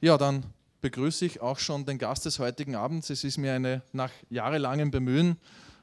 [0.00, 0.44] Ja, dann
[0.80, 3.10] begrüße ich auch schon den Gast des heutigen Abends.
[3.10, 5.36] Es ist mir eine nach jahrelangem Bemühen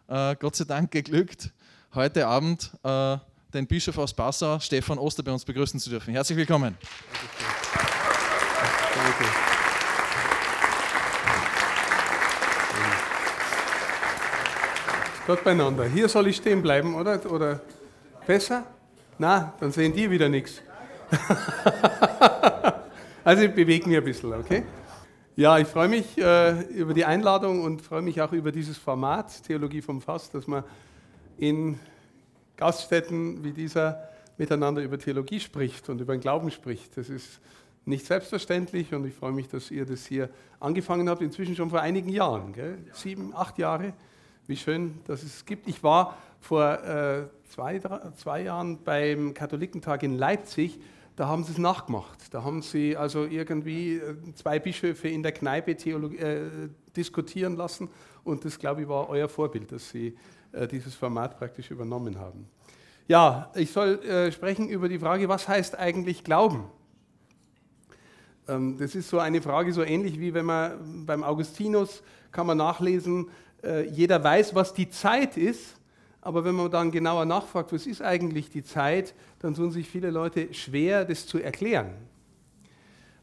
[0.08, 1.52] äh, Gott sei Dank geglückt,
[1.94, 3.18] heute Abend äh,
[3.54, 6.14] den Bischof aus Passau, Stefan Oster, bei uns begrüßen zu dürfen.
[6.14, 6.78] Herzlich willkommen.
[8.96, 9.26] Danke.
[15.28, 15.86] Gott beieinander.
[15.86, 17.20] Hier soll ich stehen bleiben, oder?
[17.30, 17.60] Oder
[18.26, 18.64] besser?
[19.18, 20.62] Na, dann sehen die wieder nichts.
[23.26, 24.62] Also ich bewege mich ein bisschen, okay?
[25.36, 29.42] Ja, ich freue mich äh, über die Einladung und freue mich auch über dieses Format
[29.42, 30.64] Theologie vom Fass, dass man
[31.40, 31.80] in
[32.56, 36.96] Gaststätten wie dieser miteinander über Theologie spricht und über den Glauben spricht.
[36.98, 37.40] Das ist
[37.86, 40.30] nicht selbstverständlich und ich freue mich, dass ihr das hier
[40.60, 42.78] angefangen habt, inzwischen schon vor einigen Jahren, gell?
[42.94, 43.94] sieben, acht Jahre.
[44.46, 45.68] Wie schön, dass es gibt.
[45.68, 50.78] Ich war vor äh, zwei, drei, zwei Jahren beim Katholikentag in Leipzig
[51.16, 52.34] da haben sie es nachgemacht.
[52.34, 57.90] Da haben sie also irgendwie äh, zwei Bischöfe in der Kneipe Theologie, äh, diskutieren lassen
[58.24, 60.18] und das, glaube ich, war euer Vorbild, dass sie
[60.52, 62.48] äh, dieses Format praktisch übernommen haben.
[63.08, 66.66] Ja, ich soll äh, sprechen über die Frage, was heißt eigentlich Glauben?
[68.48, 72.58] Ähm, das ist so eine Frage, so ähnlich wie wenn man beim Augustinus kann man
[72.58, 73.30] nachlesen,
[73.64, 75.78] äh, jeder weiß, was die Zeit ist,
[76.26, 80.10] aber wenn man dann genauer nachfragt, was ist eigentlich die Zeit, dann tun sich viele
[80.10, 81.94] Leute schwer, das zu erklären.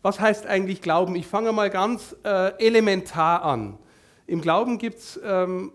[0.03, 1.17] Was heißt eigentlich Glauben?
[1.17, 3.77] Ich fange mal ganz äh, elementar an.
[4.29, 5.73] Im Glauben gibt es ähm,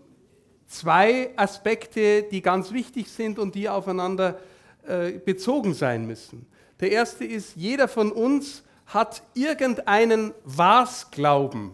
[0.68, 4.38] zwei Aspekte, die ganz wichtig sind und die aufeinander
[4.86, 6.46] äh, bezogen sein müssen.
[6.80, 11.72] Der erste ist, jeder von uns hat irgendeinen Was-Glauben.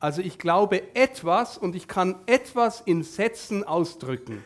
[0.00, 4.42] Also ich glaube etwas und ich kann etwas in Sätzen ausdrücken.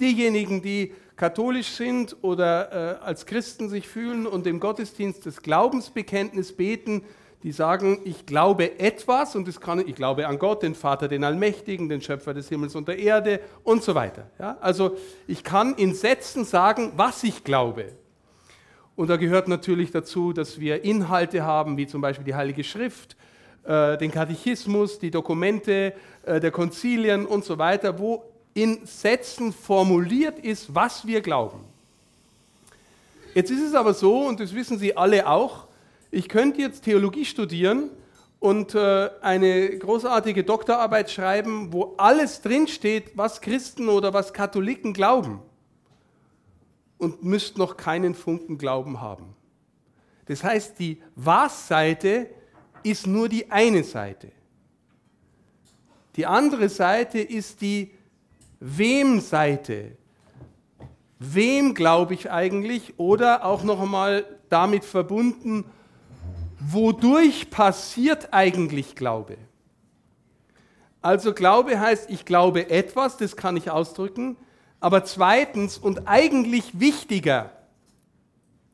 [0.00, 6.56] Diejenigen, die katholisch sind oder äh, als Christen sich fühlen und im Gottesdienst das Glaubensbekenntnis
[6.56, 7.02] beten,
[7.42, 11.24] die sagen, ich glaube etwas und das kann, ich glaube an Gott, den Vater, den
[11.24, 14.30] Allmächtigen, den Schöpfer des Himmels und der Erde und so weiter.
[14.38, 14.58] Ja?
[14.60, 17.92] Also ich kann in Sätzen sagen, was ich glaube.
[18.96, 23.16] Und da gehört natürlich dazu, dass wir Inhalte haben, wie zum Beispiel die Heilige Schrift,
[23.64, 25.94] äh, den Katechismus, die Dokumente
[26.24, 28.24] äh, der Konzilien und so weiter, wo
[28.54, 31.60] in Sätzen formuliert ist, was wir glauben.
[33.34, 35.66] Jetzt ist es aber so, und das wissen Sie alle auch,
[36.10, 37.90] ich könnte jetzt Theologie studieren
[38.40, 45.40] und äh, eine großartige Doktorarbeit schreiben, wo alles drinsteht, was Christen oder was Katholiken glauben
[46.98, 49.36] und müsste noch keinen Funken Glauben haben.
[50.26, 52.28] Das heißt, die Was-Seite
[52.82, 54.32] ist nur die eine Seite.
[56.16, 57.90] Die andere Seite ist die
[58.60, 59.96] wem Seite?
[61.18, 62.98] Wem glaube ich eigentlich?
[62.98, 65.64] Oder auch noch einmal damit verbunden,
[66.60, 69.36] wodurch passiert eigentlich Glaube?
[71.02, 74.36] Also Glaube heißt, ich glaube etwas, das kann ich ausdrücken,
[74.80, 77.52] aber zweitens und eigentlich wichtiger,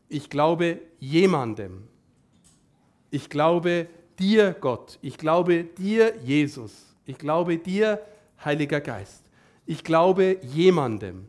[0.08, 1.86] ich glaube jemandem.
[3.10, 3.88] Ich glaube
[4.18, 4.98] dir, Gott.
[5.02, 6.72] Ich glaube dir, Jesus.
[7.06, 8.00] Ich glaube dir,
[8.44, 9.25] Heiliger Geist
[9.66, 11.28] ich glaube jemandem.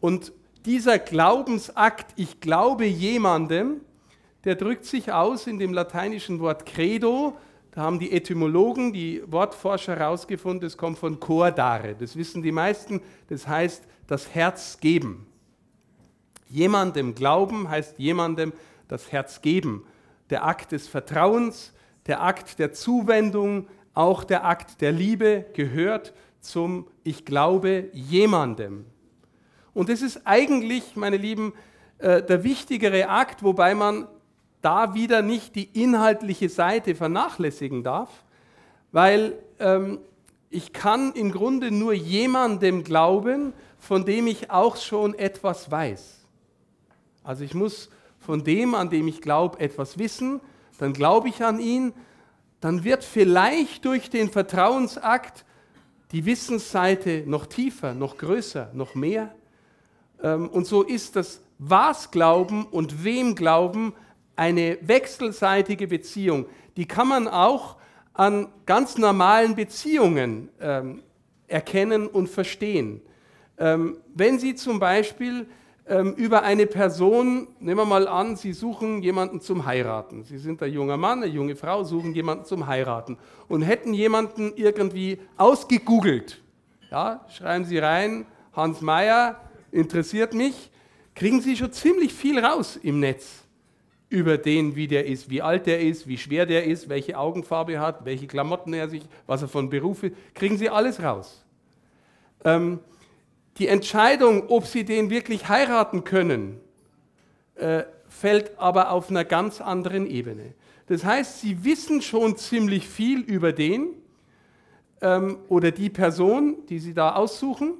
[0.00, 0.32] Und
[0.64, 3.80] dieser Glaubensakt, ich glaube jemandem,
[4.44, 7.36] der drückt sich aus in dem lateinischen Wort credo.
[7.72, 11.94] Da haben die Etymologen, die Wortforscher herausgefunden, es kommt von cordare.
[11.98, 13.00] Das wissen die meisten.
[13.28, 15.26] Das heißt, das Herz geben.
[16.50, 18.52] Jemandem glauben heißt jemandem
[18.88, 19.86] das Herz geben.
[20.28, 21.72] Der Akt des Vertrauens,
[22.06, 28.84] der Akt der Zuwendung, auch der Akt der Liebe gehört zum Ich glaube jemandem.
[29.72, 31.54] Und das ist eigentlich, meine Lieben,
[31.98, 34.06] äh, der wichtigere Akt, wobei man
[34.60, 38.24] da wieder nicht die inhaltliche Seite vernachlässigen darf,
[38.90, 40.00] weil ähm,
[40.50, 46.20] ich kann im Grunde nur jemandem glauben, von dem ich auch schon etwas weiß.
[47.24, 47.88] Also ich muss
[48.18, 50.40] von dem, an dem ich glaube, etwas wissen,
[50.78, 51.92] dann glaube ich an ihn,
[52.60, 55.44] dann wird vielleicht durch den Vertrauensakt
[56.12, 59.34] die Wissensseite noch tiefer, noch größer, noch mehr.
[60.22, 63.94] Ähm, und so ist das Was Glauben und Wem Glauben
[64.36, 66.46] eine wechselseitige Beziehung.
[66.76, 67.76] Die kann man auch
[68.14, 71.02] an ganz normalen Beziehungen ähm,
[71.48, 73.00] erkennen und verstehen.
[73.58, 75.46] Ähm, wenn Sie zum Beispiel
[75.86, 80.24] ähm, über eine Person, nehmen wir mal an, Sie suchen jemanden zum Heiraten.
[80.24, 83.18] Sie sind ein junger Mann, eine junge Frau, suchen jemanden zum Heiraten
[83.48, 86.40] und hätten jemanden irgendwie ausgegoogelt.
[86.90, 89.40] Ja, schreiben Sie rein, Hans Meyer
[89.70, 90.70] interessiert mich,
[91.14, 93.42] kriegen Sie schon ziemlich viel raus im Netz
[94.08, 97.72] über den, wie der ist, wie alt der ist, wie schwer der ist, welche Augenfarbe
[97.72, 101.42] er hat, welche Klamotten er sich, was er von Beruf ist, kriegen Sie alles raus.
[102.44, 102.80] Ähm,
[103.62, 106.58] die Entscheidung, ob Sie den wirklich heiraten können,
[107.54, 110.54] äh, fällt aber auf einer ganz anderen Ebene.
[110.88, 113.90] Das heißt, Sie wissen schon ziemlich viel über den
[115.00, 117.74] ähm, oder die Person, die Sie da aussuchen,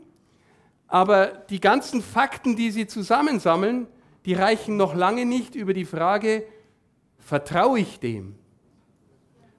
[0.87, 3.89] aber die ganzen Fakten, die Sie zusammensammeln,
[4.25, 6.45] die reichen noch lange nicht über die Frage,
[7.19, 8.37] vertraue ich dem?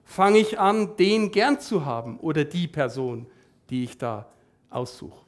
[0.05, 3.27] Fange ich an, den gern zu haben oder die Person,
[3.69, 4.31] die ich da
[4.69, 5.22] aussuche?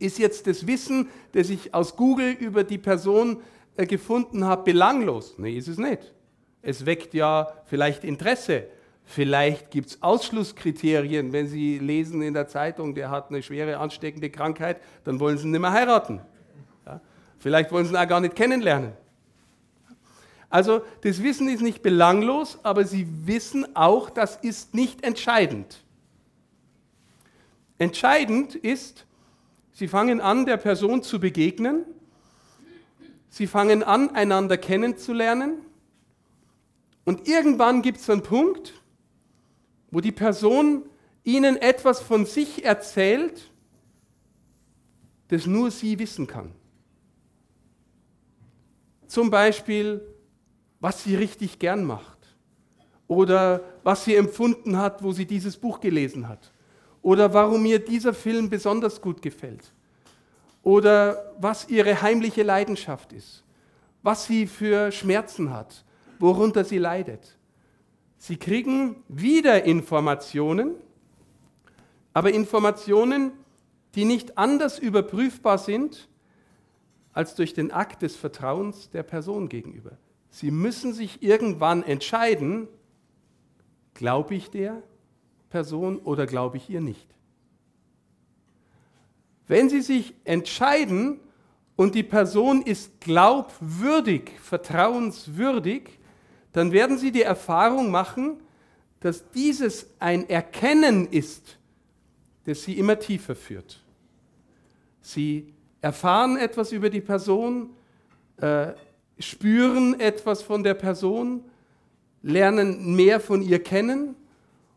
[0.00, 3.40] Ist jetzt das Wissen, das ich aus Google über die Person
[3.76, 5.34] äh, gefunden habe, belanglos?
[5.38, 6.12] Nee, ist es nicht.
[6.62, 8.64] Es weckt ja vielleicht Interesse.
[9.04, 14.30] Vielleicht gibt es Ausschlusskriterien, wenn Sie lesen in der Zeitung, der hat eine schwere ansteckende
[14.30, 16.20] Krankheit, dann wollen Sie ihn nicht mehr heiraten.
[17.40, 18.92] Vielleicht wollen sie ihn auch gar nicht kennenlernen.
[20.50, 25.82] Also das Wissen ist nicht belanglos, aber sie wissen auch, das ist nicht entscheidend.
[27.78, 29.06] Entscheidend ist,
[29.80, 31.86] sie fangen an, der Person zu begegnen,
[33.30, 35.62] sie fangen an, einander kennenzulernen.
[37.06, 38.74] Und irgendwann gibt es einen Punkt,
[39.90, 40.82] wo die Person
[41.24, 43.50] ihnen etwas von sich erzählt,
[45.28, 46.52] das nur sie wissen kann.
[49.06, 50.02] Zum Beispiel,
[50.78, 52.18] was sie richtig gern macht
[53.08, 56.52] oder was sie empfunden hat, wo sie dieses Buch gelesen hat
[57.02, 59.72] oder warum ihr dieser Film besonders gut gefällt
[60.62, 63.44] oder was ihre heimliche Leidenschaft ist,
[64.02, 65.84] was sie für Schmerzen hat,
[66.18, 67.38] worunter sie leidet.
[68.18, 70.74] Sie kriegen wieder Informationen,
[72.12, 73.32] aber Informationen,
[73.94, 76.08] die nicht anders überprüfbar sind
[77.12, 79.92] als durch den Akt des Vertrauens der Person gegenüber.
[80.30, 82.68] Sie müssen sich irgendwann entscheiden,
[83.94, 84.82] glaube ich der
[85.50, 87.06] Person oder glaube ich ihr nicht.
[89.48, 91.18] Wenn Sie sich entscheiden
[91.74, 95.98] und die Person ist glaubwürdig, vertrauenswürdig,
[96.52, 98.40] dann werden Sie die Erfahrung machen,
[99.00, 101.58] dass dieses ein Erkennen ist,
[102.44, 103.80] das Sie immer tiefer führt.
[105.00, 107.70] Sie erfahren etwas über die Person,
[108.36, 108.68] äh,
[109.18, 111.44] spüren etwas von der Person,
[112.22, 114.14] lernen mehr von ihr kennen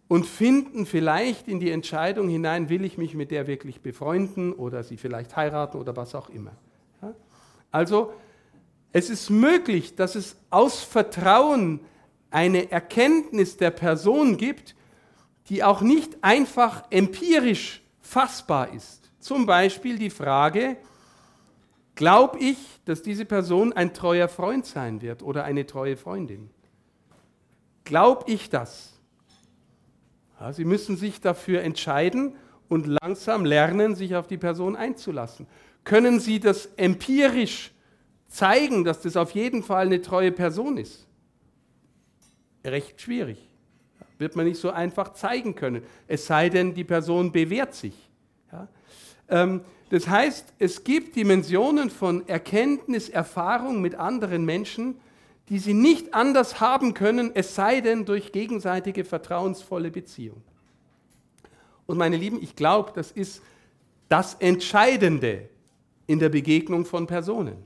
[0.08, 4.84] und finden vielleicht in die Entscheidung hinein, will ich mich mit der wirklich befreunden oder
[4.84, 6.54] sie vielleicht heiraten oder was auch immer.
[7.02, 7.14] Ja?
[7.72, 8.14] Also
[8.92, 11.80] es ist möglich, dass es aus Vertrauen
[12.30, 14.76] eine Erkenntnis der Person gibt,
[15.50, 19.12] die auch nicht einfach empirisch fassbar ist.
[19.20, 20.78] Zum Beispiel die Frage,
[21.96, 26.50] Glaube ich, dass diese Person ein treuer Freund sein wird oder eine treue Freundin?
[27.84, 28.93] Glaube ich das?
[30.44, 32.36] Ja, Sie müssen sich dafür entscheiden
[32.68, 35.48] und langsam lernen, sich auf die Person einzulassen.
[35.86, 37.72] Können Sie das empirisch
[38.28, 41.08] zeigen, dass das auf jeden Fall eine treue Person ist?
[42.66, 43.38] Recht schwierig.
[44.18, 45.82] Wird man nicht so einfach zeigen können.
[46.10, 47.96] Es sei denn, die Person bewährt sich.
[48.52, 48.68] Ja?
[49.30, 49.62] Ähm,
[49.92, 55.00] das heißt, es gibt Dimensionen von Erkenntnis, Erfahrung mit anderen Menschen,
[55.50, 60.42] die sie nicht anders haben können, es sei denn durch gegenseitige vertrauensvolle Beziehung.
[61.86, 63.42] Und meine Lieben, ich glaube, das ist
[64.08, 65.50] das Entscheidende
[66.08, 67.66] in der Begegnung von Personen.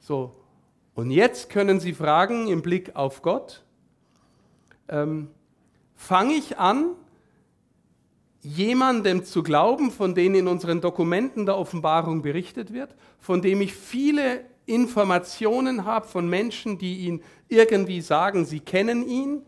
[0.00, 0.34] So,
[0.94, 3.64] und jetzt können Sie fragen im Blick auf Gott,
[4.88, 5.30] ähm,
[5.94, 6.94] fange ich an,
[8.40, 13.74] jemandem zu glauben, von dem in unseren Dokumenten der Offenbarung berichtet wird, von dem ich
[13.74, 19.42] viele Informationen habe von Menschen, die ihn irgendwie sagen, sie kennen ihn,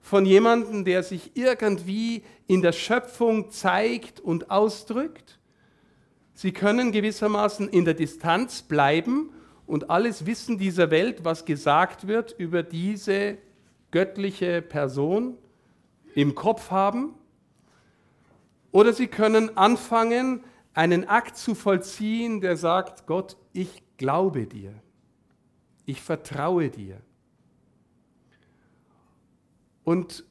[0.00, 5.38] von jemandem, der sich irgendwie in der Schöpfung zeigt und ausdrückt.
[6.34, 9.30] Sie können gewissermaßen in der Distanz bleiben
[9.66, 13.38] und alles Wissen dieser Welt, was gesagt wird über diese
[13.92, 15.38] göttliche Person,
[16.14, 17.14] im Kopf haben
[18.70, 20.42] oder sie können anfangen,
[20.74, 24.74] einen Akt zu vollziehen, der sagt, Gott, ich glaube dir,
[25.86, 27.00] ich vertraue dir.
[29.84, 30.24] Und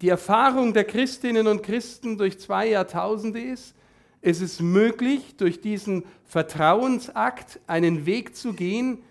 [0.00, 3.74] die Erfahrung der Christinnen und Christen durch zwei Jahrtausende ist,
[4.22, 9.02] es ist möglich, durch diesen Vertrauensakt einen Weg zu gehen,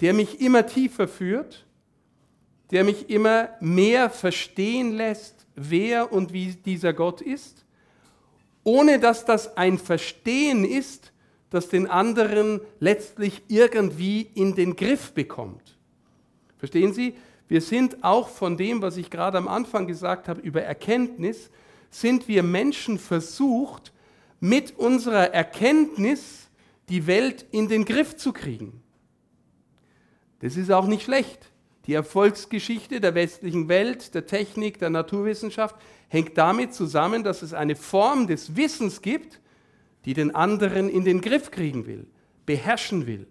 [0.00, 1.66] der mich immer tiefer führt,
[2.70, 7.62] der mich immer mehr verstehen lässt, wer und wie dieser Gott ist
[8.64, 11.11] ohne dass das ein Verstehen ist,
[11.52, 15.76] das den anderen letztlich irgendwie in den Griff bekommt.
[16.58, 17.14] Verstehen Sie?
[17.48, 21.50] Wir sind auch von dem, was ich gerade am Anfang gesagt habe, über Erkenntnis,
[21.90, 23.92] sind wir Menschen versucht,
[24.40, 26.48] mit unserer Erkenntnis
[26.88, 28.82] die Welt in den Griff zu kriegen.
[30.40, 31.50] Das ist auch nicht schlecht.
[31.86, 35.76] Die Erfolgsgeschichte der westlichen Welt, der Technik, der Naturwissenschaft
[36.08, 39.41] hängt damit zusammen, dass es eine Form des Wissens gibt,
[40.04, 42.06] die den anderen in den Griff kriegen will,
[42.46, 43.26] beherrschen will.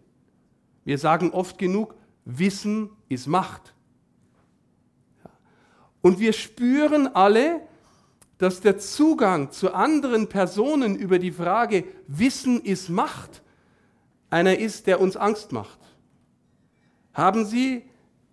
[0.83, 3.73] Wir sagen oft genug, Wissen ist Macht.
[6.01, 7.61] Und wir spüren alle,
[8.37, 13.41] dass der Zugang zu anderen Personen über die Frage Wissen ist Macht
[14.31, 15.77] einer ist, der uns Angst macht.
[17.13, 17.83] Haben Sie,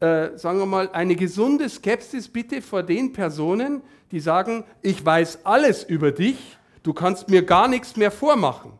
[0.00, 5.44] äh, sagen wir mal, eine gesunde Skepsis bitte vor den Personen, die sagen, ich weiß
[5.44, 8.72] alles über dich, du kannst mir gar nichts mehr vormachen.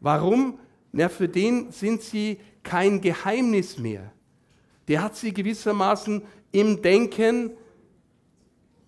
[0.00, 0.58] Warum?
[0.92, 4.12] Na, für den sind sie kein Geheimnis mehr.
[4.88, 7.50] Der hat sie gewissermaßen im Denken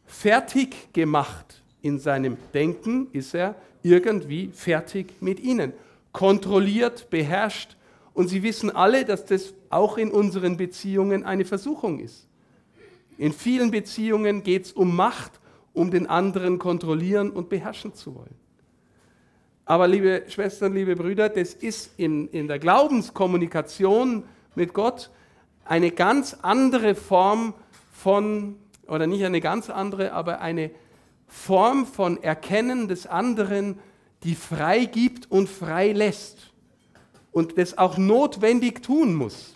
[0.05, 1.63] fertig gemacht.
[1.83, 5.73] In seinem Denken ist er irgendwie fertig mit ihnen.
[6.13, 7.77] Kontrolliert, beherrscht.
[8.15, 12.27] Und Sie wissen alle, dass das auch in unseren Beziehungen eine Versuchung ist.
[13.17, 15.38] In vielen Beziehungen geht es um Macht,
[15.79, 18.35] um den anderen kontrollieren und beherrschen zu wollen.
[19.65, 24.25] Aber liebe Schwestern, liebe Brüder, das ist in, in der Glaubenskommunikation
[24.57, 25.11] mit Gott
[25.65, 27.55] eine ganz andere Form
[27.93, 28.57] von,
[28.89, 30.73] oder nicht eine ganz andere, aber eine
[31.29, 33.79] Form von Erkennen des anderen,
[34.25, 36.51] die frei gibt und frei lässt
[37.31, 39.55] und das auch notwendig tun muss.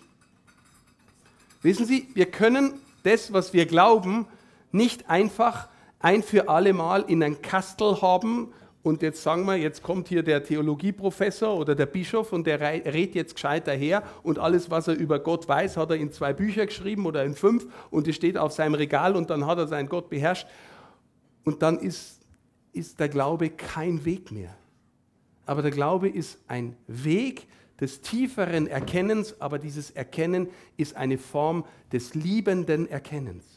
[1.61, 4.25] Wissen Sie, wir können das, was wir glauben,
[4.71, 5.67] nicht einfach
[6.03, 10.21] ein für alle Mal in ein Kastel haben und jetzt sagen wir, jetzt kommt hier
[10.21, 14.95] der Theologieprofessor oder der Bischof und der redet jetzt gescheit daher und alles, was er
[14.95, 18.37] über Gott weiß, hat er in zwei Bücher geschrieben oder in fünf und es steht
[18.37, 20.45] auf seinem Regal und dann hat er seinen Gott beherrscht.
[21.45, 22.19] Und dann ist,
[22.73, 24.53] ist der Glaube kein Weg mehr.
[25.45, 27.47] Aber der Glaube ist ein Weg
[27.79, 33.52] des tieferen Erkennens, aber dieses Erkennen ist eine Form des liebenden Erkennens.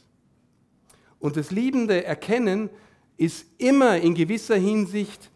[1.26, 2.71] Und das liebende Erkennen
[3.16, 5.33] ist immer in gewisser Hinsicht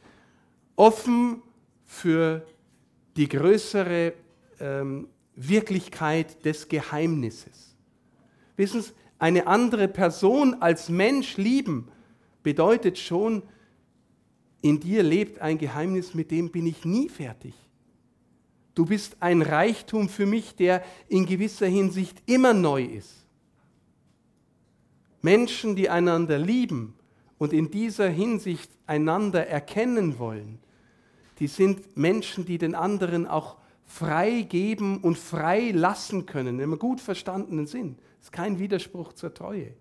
[0.76, 1.42] offen
[1.84, 2.46] für
[3.16, 4.12] die größere
[4.60, 7.74] ähm, Wirklichkeit des Geheimnisses.
[8.56, 11.88] Wissen Sie, eine andere Person als Mensch lieben
[12.44, 13.42] bedeutet schon,
[14.62, 17.54] in dir lebt ein Geheimnis, mit dem bin ich nie fertig.
[18.76, 23.19] Du bist ein Reichtum für mich, der in gewisser Hinsicht immer neu ist.
[25.22, 26.94] Menschen, die einander lieben,
[27.40, 30.58] und in dieser Hinsicht einander erkennen wollen,
[31.38, 37.00] die sind Menschen, die den anderen auch frei geben und frei lassen können, im gut
[37.00, 37.96] verstandenen Sinn.
[38.18, 39.72] Das ist kein Widerspruch zur Treue.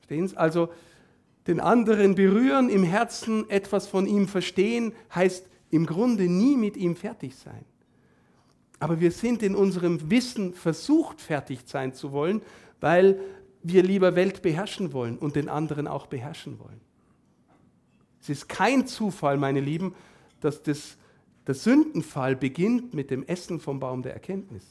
[0.00, 0.36] Verstehen Sie?
[0.36, 0.68] Also
[1.46, 6.94] den anderen berühren, im Herzen etwas von ihm verstehen, heißt im Grunde nie mit ihm
[6.94, 7.64] fertig sein.
[8.80, 12.42] Aber wir sind in unserem Wissen versucht, fertig sein zu wollen,
[12.80, 13.18] weil
[13.62, 16.80] wir lieber Welt beherrschen wollen und den anderen auch beherrschen wollen.
[18.20, 19.94] Es ist kein Zufall, meine Lieben,
[20.40, 20.96] dass das,
[21.46, 24.64] der Sündenfall beginnt mit dem Essen vom Baum der Erkenntnis.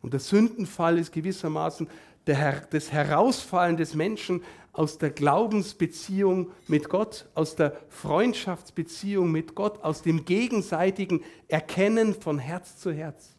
[0.00, 1.88] Und der Sündenfall ist gewissermaßen
[2.26, 4.42] der, das Herausfallen des Menschen
[4.72, 12.38] aus der Glaubensbeziehung mit Gott, aus der Freundschaftsbeziehung mit Gott, aus dem gegenseitigen Erkennen von
[12.38, 13.36] Herz zu Herz.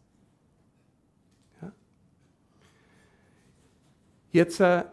[4.33, 4.83] Jetzt, äh,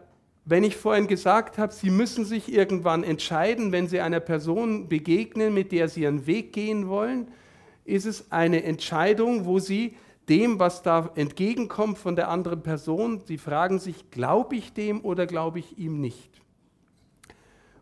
[0.45, 5.53] wenn ich vorhin gesagt habe, Sie müssen sich irgendwann entscheiden, wenn Sie einer Person begegnen,
[5.53, 7.27] mit der Sie einen Weg gehen wollen,
[7.83, 9.97] ist es eine Entscheidung, wo Sie
[10.29, 15.25] dem, was da entgegenkommt von der anderen Person, Sie fragen sich, glaube ich dem oder
[15.25, 16.29] glaube ich ihm nicht?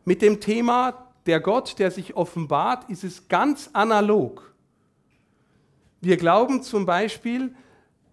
[0.06, 4.54] Mit dem Thema der Gott, der sich offenbart, ist es ganz analog.
[6.00, 7.54] Wir glauben zum Beispiel,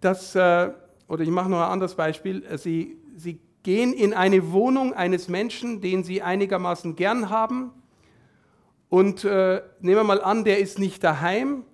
[0.01, 0.69] dass, äh,
[1.07, 5.81] oder ich mache noch ein anderes Beispiel, Sie sie gehen in eine Wohnung eines Menschen,
[5.81, 7.71] den sie einigermaßen gern haben.
[8.89, 11.65] Und äh, nehmen wir mal an, der ist nicht daheim.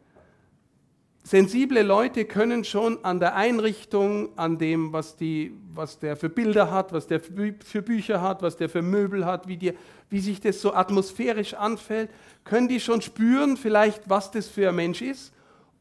[1.23, 6.71] Sensible Leute können schon an der Einrichtung, an dem, was, die, was der für Bilder
[6.71, 9.73] hat, was der für Bücher hat, was der für Möbel hat, wie, die,
[10.09, 12.09] wie sich das so atmosphärisch anfällt,
[12.43, 15.33] können die schon spüren, vielleicht, was das für ein Mensch ist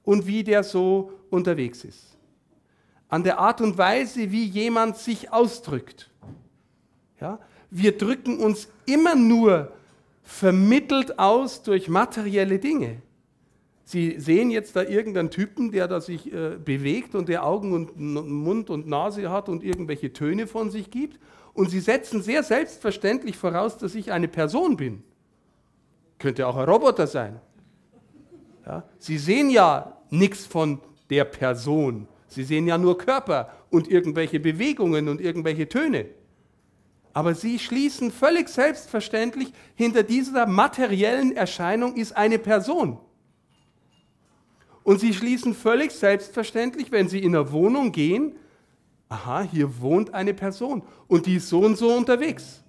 [0.04, 2.11] und wie der so unterwegs ist
[3.12, 6.08] an der Art und Weise, wie jemand sich ausdrückt.
[7.20, 7.38] Ja?
[7.70, 9.70] Wir drücken uns immer nur
[10.22, 13.02] vermittelt aus durch materielle Dinge.
[13.84, 17.98] Sie sehen jetzt da irgendeinen Typen, der da sich äh, bewegt und der Augen und
[17.98, 21.20] Mund und Nase hat und irgendwelche Töne von sich gibt.
[21.52, 25.02] Und sie setzen sehr selbstverständlich voraus, dass ich eine Person bin.
[26.18, 27.38] Könnte auch ein Roboter sein.
[28.64, 28.84] Ja?
[28.96, 32.08] Sie sehen ja nichts von der Person.
[32.34, 36.06] Sie sehen ja nur Körper und irgendwelche Bewegungen und irgendwelche Töne.
[37.12, 42.98] Aber sie schließen völlig selbstverständlich, hinter dieser materiellen Erscheinung ist eine Person.
[44.82, 48.34] Und sie schließen völlig selbstverständlich, wenn sie in eine Wohnung gehen,
[49.08, 52.62] aha, hier wohnt eine Person und die ist so und so unterwegs.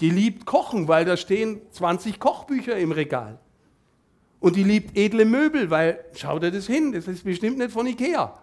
[0.00, 3.38] Die liebt Kochen, weil da stehen 20 Kochbücher im Regal.
[4.38, 7.86] Und die liebt edle Möbel, weil, schau dir das hin, das ist bestimmt nicht von
[7.86, 8.38] Ikea.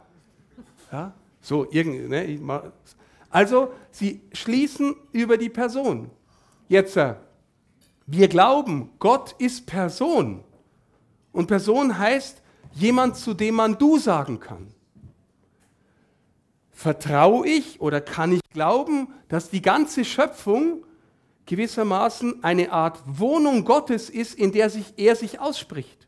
[0.92, 1.14] Ja?
[1.42, 2.72] So, irgendwie, ne?
[3.30, 6.10] Also, sie schließen über die Person.
[6.68, 7.16] Jetzt, äh,
[8.08, 10.44] wir glauben, Gott ist Person.
[11.32, 12.42] Und Person heißt
[12.74, 14.74] jemand, zu dem man du sagen kann.
[16.72, 20.86] Vertraue ich oder kann ich glauben, dass die ganze Schöpfung
[21.46, 26.08] gewissermaßen eine Art Wohnung Gottes ist, in der sich er sich ausspricht?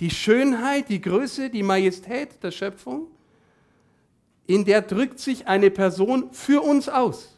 [0.00, 3.08] Die Schönheit, die Größe, die Majestät der Schöpfung
[4.48, 7.34] in der drückt sich eine Person für uns aus.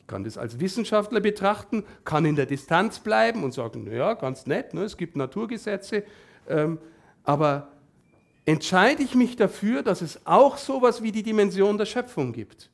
[0.00, 4.46] Ich kann das als Wissenschaftler betrachten, kann in der Distanz bleiben und sagen, naja, ganz
[4.46, 6.02] nett, ne, es gibt Naturgesetze,
[6.48, 6.78] ähm,
[7.22, 7.68] aber
[8.46, 12.70] entscheide ich mich dafür, dass es auch sowas wie die Dimension der Schöpfung gibt.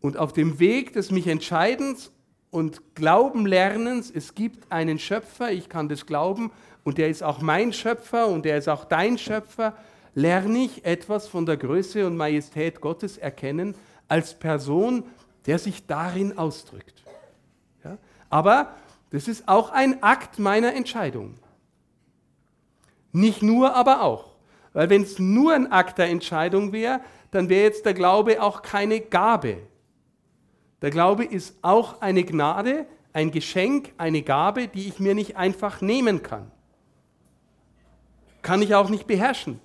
[0.00, 2.10] Und auf dem Weg des mich Entscheidens
[2.50, 6.52] und Glaubenlernens, es gibt einen Schöpfer, ich kann das glauben,
[6.84, 9.76] und der ist auch mein Schöpfer und der ist auch dein Schöpfer,
[10.14, 13.74] lerne ich etwas von der Größe und Majestät Gottes erkennen
[14.08, 15.04] als Person,
[15.46, 17.02] der sich darin ausdrückt.
[17.84, 17.98] Ja?
[18.30, 18.74] Aber
[19.10, 21.34] das ist auch ein Akt meiner Entscheidung.
[23.12, 24.32] Nicht nur, aber auch.
[24.72, 27.00] Weil wenn es nur ein Akt der Entscheidung wäre,
[27.30, 29.58] dann wäre jetzt der Glaube auch keine Gabe.
[30.80, 35.80] Der Glaube ist auch eine Gnade, ein Geschenk, eine Gabe, die ich mir nicht einfach
[35.80, 36.50] nehmen kann.
[38.40, 39.60] Kann ich auch nicht beherrschen.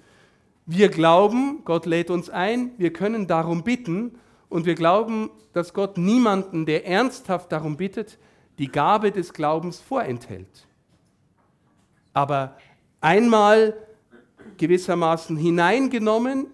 [0.69, 5.97] Wir glauben, Gott lädt uns ein, wir können darum bitten und wir glauben, dass Gott
[5.97, 8.19] niemanden, der ernsthaft darum bittet,
[8.59, 10.67] die Gabe des Glaubens vorenthält.
[12.11, 12.57] Aber
[12.99, 13.77] einmal
[14.57, 16.47] gewissermaßen hineingenommen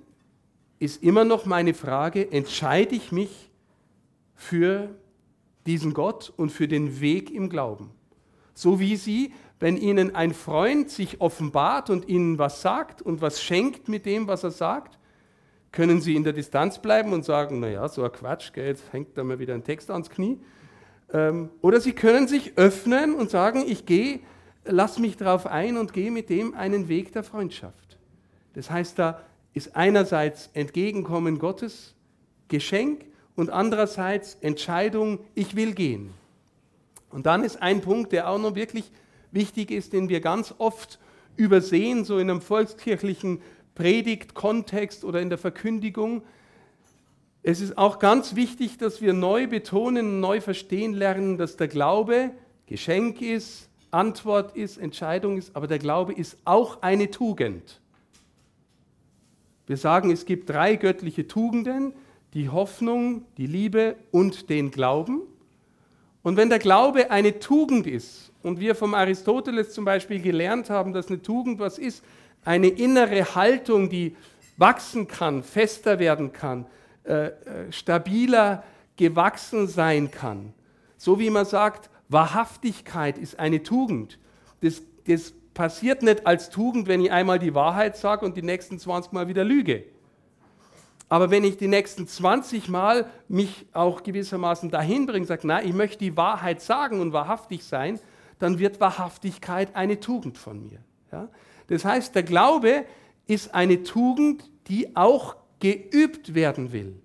[0.78, 3.50] ist immer noch meine Frage, entscheide ich mich
[4.36, 4.94] für
[5.66, 7.90] diesen Gott und für den Weg im Glauben?
[8.54, 13.42] So wie Sie wenn ihnen ein Freund sich offenbart und ihnen was sagt und was
[13.42, 15.00] schenkt mit dem, was er sagt,
[15.72, 19.18] können sie in der Distanz bleiben und sagen, naja, so ein Quatsch, gell, jetzt hängt
[19.18, 20.38] da mal wieder ein Text ans Knie.
[21.14, 24.20] Ähm, oder sie können sich öffnen und sagen, ich gehe,
[24.66, 27.98] lass mich darauf ein und gehe mit dem einen Weg der Freundschaft.
[28.56, 29.22] Das heißt, da
[29.54, 31.96] ist einerseits Entgegenkommen Gottes,
[32.50, 33.06] Geschenk
[33.38, 36.14] und andererseits Entscheidung, ich will gehen.
[37.12, 38.92] Und dann ist ein Punkt, der auch noch wirklich
[39.34, 41.00] wichtig ist, den wir ganz oft
[41.36, 43.42] übersehen, so in einem volkskirchlichen
[43.76, 46.24] Predigtkontext oder in der Verkündigung.
[47.42, 52.32] Es ist auch ganz wichtig, dass wir neu betonen, neu verstehen lernen, dass der Glaube
[52.68, 57.82] Geschenk ist, Antwort ist, Entscheidung ist, aber der Glaube ist auch eine Tugend.
[59.68, 61.94] Wir sagen, es gibt drei göttliche Tugenden,
[62.34, 65.22] die Hoffnung, die Liebe und den Glauben.
[66.24, 70.94] Und wenn der Glaube eine Tugend ist und wir vom Aristoteles zum Beispiel gelernt haben,
[70.94, 72.04] dass eine Tugend was ist,
[72.46, 74.16] eine innere Haltung, die
[74.58, 76.66] wachsen kann, fester werden kann,
[77.04, 77.32] äh, äh,
[77.72, 78.64] stabiler
[78.96, 80.54] gewachsen sein kann.
[80.98, 84.20] So wie man sagt, Wahrhaftigkeit ist eine Tugend.
[84.62, 88.80] Das, das passiert nicht als Tugend, wenn ich einmal die Wahrheit sage und die nächsten
[88.80, 89.84] 20 Mal wieder lüge.
[91.14, 95.74] Aber wenn ich die nächsten 20 Mal mich auch gewissermaßen dahin bringe, sage, nein, ich
[95.76, 98.00] möchte die Wahrheit sagen und wahrhaftig sein,
[98.40, 100.80] dann wird Wahrhaftigkeit eine Tugend von mir.
[101.12, 101.30] Ja?
[101.68, 102.86] Das heißt, der Glaube
[103.28, 107.00] ist eine Tugend, die auch geübt werden will.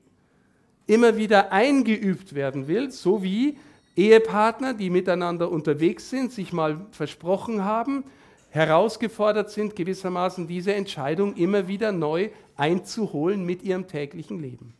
[0.87, 3.59] Immer wieder eingeübt werden will, so wie
[3.94, 8.05] Ehepartner, die miteinander unterwegs sind, sich mal versprochen haben,
[8.51, 14.75] herausgefordert sind, gewissermaßen diese Entscheidung immer wieder neu einzuholen mit ihrem täglichen Leben.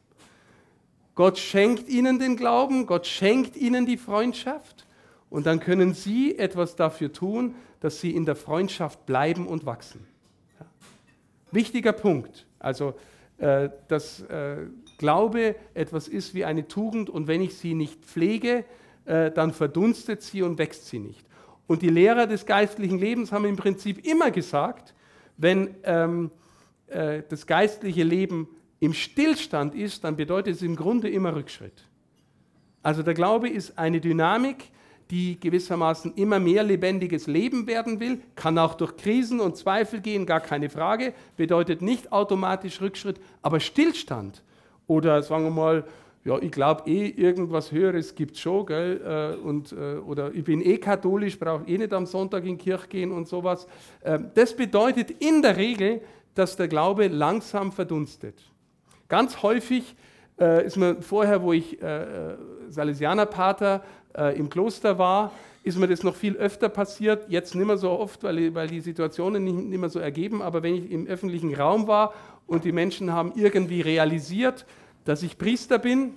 [1.15, 4.87] Gott schenkt ihnen den Glauben, Gott schenkt ihnen die Freundschaft
[5.31, 10.07] und dann können sie etwas dafür tun, dass sie in der Freundschaft bleiben und wachsen.
[10.59, 10.67] Ja.
[11.51, 12.95] Wichtiger Punkt, also
[13.39, 14.67] äh, dass äh,
[14.99, 18.65] Glaube etwas ist wie eine Tugend und wenn ich sie nicht pflege,
[19.05, 21.28] äh, dann verdunstet sie und wächst sie nicht.
[21.69, 24.95] Und die Lehrer des geistlichen Lebens haben im Prinzip immer gesagt,
[25.37, 26.33] wenn ähm,
[26.89, 28.49] äh, das geistliche Leben
[28.81, 31.85] im Stillstand ist, dann bedeutet es im Grunde immer Rückschritt.
[32.83, 34.71] Also der Glaube ist eine Dynamik,
[35.11, 40.27] die gewissermaßen immer mehr lebendiges Leben werden will, kann auch durch Krisen und Zweifel gehen,
[40.27, 44.43] gar keine Frage, bedeutet nicht automatisch Rückschritt, aber Stillstand
[44.87, 45.85] oder sagen wir mal,
[46.29, 49.01] ja, ich glaube eh, irgendwas Höheres gibt es schon, gell?
[49.03, 52.65] Äh, und, äh, oder ich bin eh katholisch, brauche eh nicht am Sonntag in die
[52.65, 53.67] Kirche gehen und sowas.
[54.05, 56.03] Ähm, das bedeutet in der Regel,
[56.35, 58.35] dass der Glaube langsam verdunstet.
[59.09, 59.97] Ganz häufig
[60.39, 61.79] äh, ist mir vorher, wo ich
[62.69, 63.83] Salesianerpater
[64.37, 65.33] im Kloster war,
[65.65, 68.81] ist mir das noch viel öfter passiert, jetzt nicht mehr so oft, weil, weil die
[68.81, 72.13] Situationen nicht, nicht mehr so ergeben, aber wenn ich im öffentlichen Raum war
[72.47, 74.67] und die Menschen haben irgendwie realisiert,
[75.09, 76.13] dass ich Priester bin,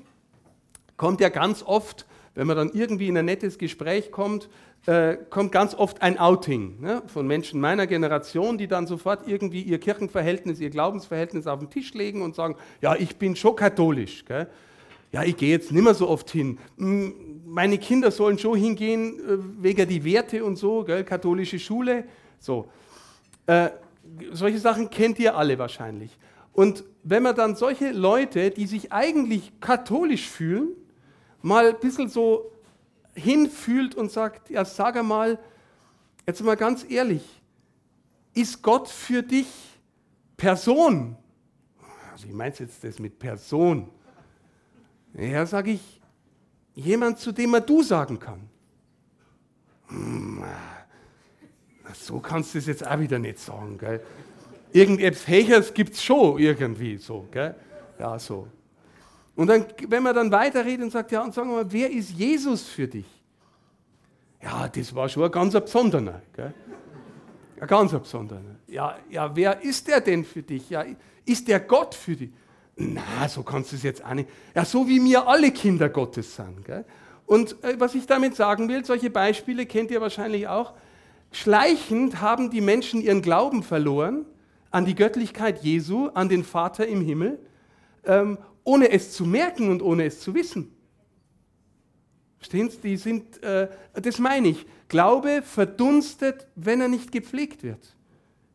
[0.97, 4.49] kommt ja ganz oft, wenn man dann irgendwie in ein nettes Gespräch kommt,
[4.85, 9.61] äh, kommt ganz oft ein Outing ne, von Menschen meiner Generation, die dann sofort irgendwie
[9.61, 14.25] ihr Kirchenverhältnis, ihr Glaubensverhältnis auf den Tisch legen und sagen, ja, ich bin schon katholisch.
[14.25, 14.47] Gell?
[15.13, 16.57] Ja, ich gehe jetzt nicht mehr so oft hin.
[16.77, 21.05] Hm, meine Kinder sollen schon hingehen, äh, wegen die Werte und so, gell?
[21.05, 22.03] katholische Schule.
[22.39, 22.67] So.
[23.45, 23.69] Äh,
[24.33, 26.11] solche Sachen kennt ihr alle wahrscheinlich.
[26.53, 30.69] Und wenn man dann solche Leute, die sich eigentlich katholisch fühlen,
[31.41, 32.51] mal ein bisschen so
[33.13, 35.39] hinfühlt und sagt, ja, sag einmal,
[36.27, 37.23] jetzt mal ganz ehrlich,
[38.33, 39.47] ist Gott für dich
[40.37, 41.17] Person?
[42.23, 43.89] Wie meinst du jetzt das mit Person?
[45.13, 46.01] Ja, sage ich,
[46.75, 48.47] jemand, zu dem man du sagen kann.
[49.87, 50.43] Hm,
[51.93, 53.77] so kannst du es jetzt auch wieder nicht sagen.
[53.77, 54.01] Gell?
[54.73, 57.27] Irgendetwas Hechers gibt es schon irgendwie so.
[57.31, 57.55] Gell?
[57.99, 58.47] Ja, so.
[59.35, 62.11] Und dann, wenn man dann weiterredet und sagt, ja, und sagen wir mal, wer ist
[62.11, 63.05] Jesus für dich?
[64.41, 66.21] Ja, das war schon ein ganz besonderer.
[66.35, 66.53] Gell?
[67.59, 68.41] Ein ganz besonderer.
[68.67, 70.69] Ja, ja, wer ist der denn für dich?
[70.69, 70.83] Ja,
[71.25, 72.31] ist der Gott für dich?
[72.75, 74.29] Na, so kannst du es jetzt auch nicht.
[74.55, 76.65] Ja, so wie mir alle Kinder Gottes sind.
[76.65, 76.85] Gell?
[77.25, 80.73] Und äh, was ich damit sagen will, solche Beispiele kennt ihr wahrscheinlich auch.
[81.31, 84.25] Schleichend haben die Menschen ihren Glauben verloren
[84.71, 87.39] an die Göttlichkeit Jesu, an den Vater im Himmel,
[88.05, 90.73] ähm, ohne es zu merken und ohne es zu wissen.
[92.37, 92.77] Verstehen Sie?
[92.81, 94.65] Die sind, äh, das meine ich.
[94.87, 97.95] Glaube verdunstet, wenn er nicht gepflegt wird,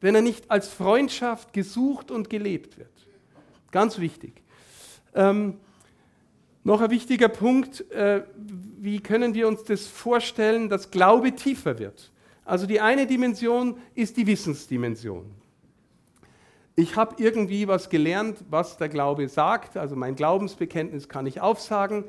[0.00, 2.90] wenn er nicht als Freundschaft gesucht und gelebt wird.
[3.70, 4.42] Ganz wichtig.
[5.14, 5.58] Ähm,
[6.64, 12.10] noch ein wichtiger Punkt, äh, wie können wir uns das vorstellen, dass Glaube tiefer wird?
[12.44, 15.30] Also die eine Dimension ist die Wissensdimension
[16.76, 22.04] ich habe irgendwie was gelernt, was der Glaube sagt, also mein Glaubensbekenntnis kann ich aufsagen.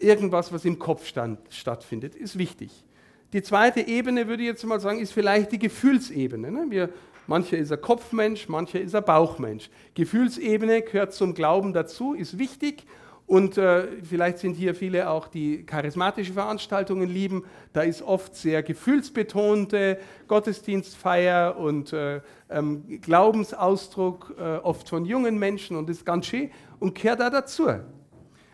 [0.00, 2.84] Irgendwas, was im Kopf stand, stattfindet, ist wichtig.
[3.32, 6.50] Die zweite Ebene, würde ich jetzt mal sagen, ist vielleicht die Gefühlsebene.
[6.50, 6.66] Ne?
[6.70, 6.88] Wir,
[7.28, 9.70] mancher ist ein Kopfmensch, mancher ist ein Bauchmensch.
[9.94, 12.84] Gefühlsebene gehört zum Glauben dazu, ist wichtig
[13.32, 17.46] und äh, vielleicht sind hier viele auch, die charismatische Veranstaltungen lieben.
[17.72, 19.96] Da ist oft sehr gefühlsbetonte
[20.28, 26.94] Gottesdienstfeier und äh, ähm, Glaubensausdruck, äh, oft von jungen Menschen und ist ganz schön und
[26.94, 27.68] kehrt da dazu.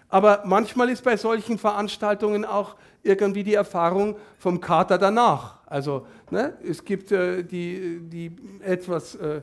[0.09, 5.59] Aber manchmal ist bei solchen Veranstaltungen auch irgendwie die Erfahrung vom Kater danach.
[5.67, 8.31] Also ne, es gibt äh, die, die
[8.63, 9.41] etwas äh,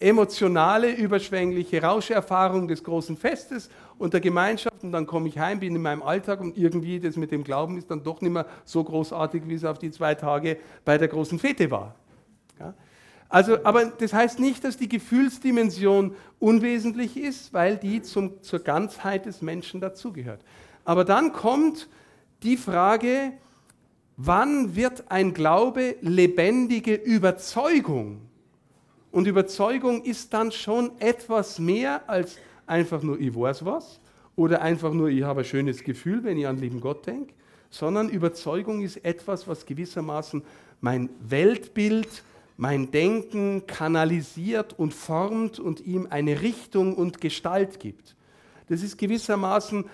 [0.00, 3.68] emotionale, überschwängliche Rauscherfahrung des großen Festes
[4.00, 7.16] und der Gemeinschaft und dann komme ich heim, bin in meinem Alltag und irgendwie das
[7.16, 10.14] mit dem Glauben ist dann doch nicht mehr so großartig, wie es auf die zwei
[10.14, 11.94] Tage bei der großen Fete war.
[12.58, 12.72] Ja?
[13.28, 19.26] Also, aber das heißt nicht, dass die Gefühlsdimension unwesentlich ist, weil die zum, zur Ganzheit
[19.26, 20.40] des Menschen dazugehört.
[20.86, 21.86] Aber dann kommt
[22.42, 23.32] die Frage,
[24.16, 28.22] wann wird ein Glaube lebendige Überzeugung?
[29.12, 32.38] Und Überzeugung ist dann schon etwas mehr als
[32.70, 34.00] einfach nur ich weiß was
[34.36, 37.34] oder einfach nur ich habe ein schönes Gefühl, wenn ich an lieben Gott denke,
[37.70, 40.42] sondern Überzeugung ist etwas, was gewissermaßen
[40.80, 42.24] mein Weltbild,
[42.56, 48.16] mein Denken kanalisiert und formt und ihm eine Richtung und Gestalt gibt.
[48.68, 49.84] Das ist gewissermaßen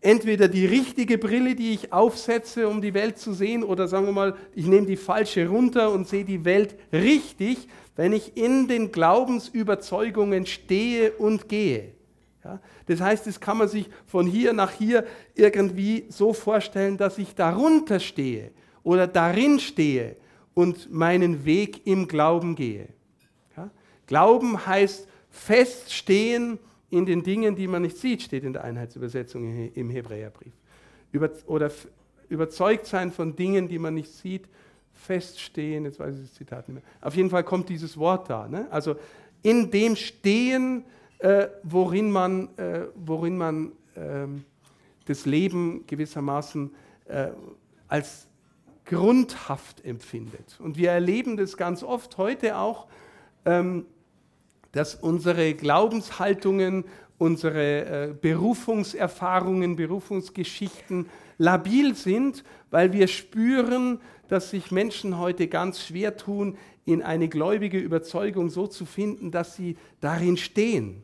[0.00, 4.12] entweder die richtige Brille, die ich aufsetze, um die Welt zu sehen, oder sagen wir
[4.12, 8.92] mal, ich nehme die falsche runter und sehe die Welt richtig, wenn ich in den
[8.92, 11.97] Glaubensüberzeugungen stehe und gehe.
[12.86, 17.34] Das heißt, das kann man sich von hier nach hier irgendwie so vorstellen, dass ich
[17.34, 18.50] darunter stehe
[18.82, 20.16] oder darin stehe
[20.54, 22.88] und meinen Weg im Glauben gehe.
[24.06, 26.58] Glauben heißt feststehen
[26.90, 30.54] in den Dingen, die man nicht sieht, steht in der Einheitsübersetzung im Hebräerbrief.
[31.12, 31.70] Über, oder
[32.28, 34.48] überzeugt sein von Dingen, die man nicht sieht,
[34.92, 36.84] feststehen, jetzt weiß ich das Zitat nicht mehr.
[37.00, 38.48] Auf jeden Fall kommt dieses Wort da.
[38.48, 38.66] Ne?
[38.70, 38.96] Also
[39.42, 40.84] in dem Stehen,
[41.18, 44.26] äh, worin man, äh, worin man äh,
[45.06, 46.70] das Leben gewissermaßen
[47.06, 47.28] äh,
[47.88, 48.28] als
[48.84, 50.58] grundhaft empfindet.
[50.60, 52.86] Und wir erleben das ganz oft heute auch,
[53.44, 53.86] ähm,
[54.72, 56.84] dass unsere Glaubenshaltungen,
[57.18, 66.16] unsere äh, Berufungserfahrungen, Berufungsgeschichten labil sind, weil wir spüren, dass sich Menschen heute ganz schwer
[66.16, 71.02] tun, in eine gläubige Überzeugung so zu finden, dass sie darin stehen.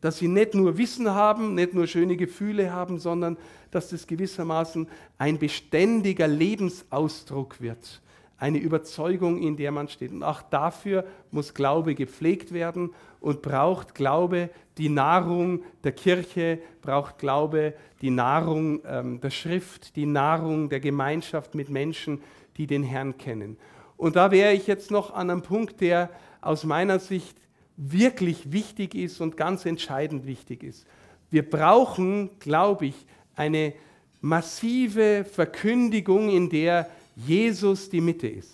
[0.00, 3.36] Dass sie nicht nur Wissen haben, nicht nur schöne Gefühle haben, sondern
[3.70, 8.00] dass das gewissermaßen ein beständiger Lebensausdruck wird.
[8.38, 10.12] Eine Überzeugung, in der man steht.
[10.12, 17.18] Und auch dafür muss Glaube gepflegt werden und braucht Glaube die Nahrung der Kirche, braucht
[17.18, 22.22] Glaube die Nahrung ähm, der Schrift, die Nahrung der Gemeinschaft mit Menschen,
[22.56, 23.58] die den Herrn kennen.
[23.98, 26.08] Und da wäre ich jetzt noch an einem Punkt, der
[26.40, 27.36] aus meiner Sicht
[27.82, 30.86] wirklich wichtig ist und ganz entscheidend wichtig ist.
[31.30, 33.72] Wir brauchen, glaube ich, eine
[34.20, 38.52] massive Verkündigung, in der Jesus die Mitte ist.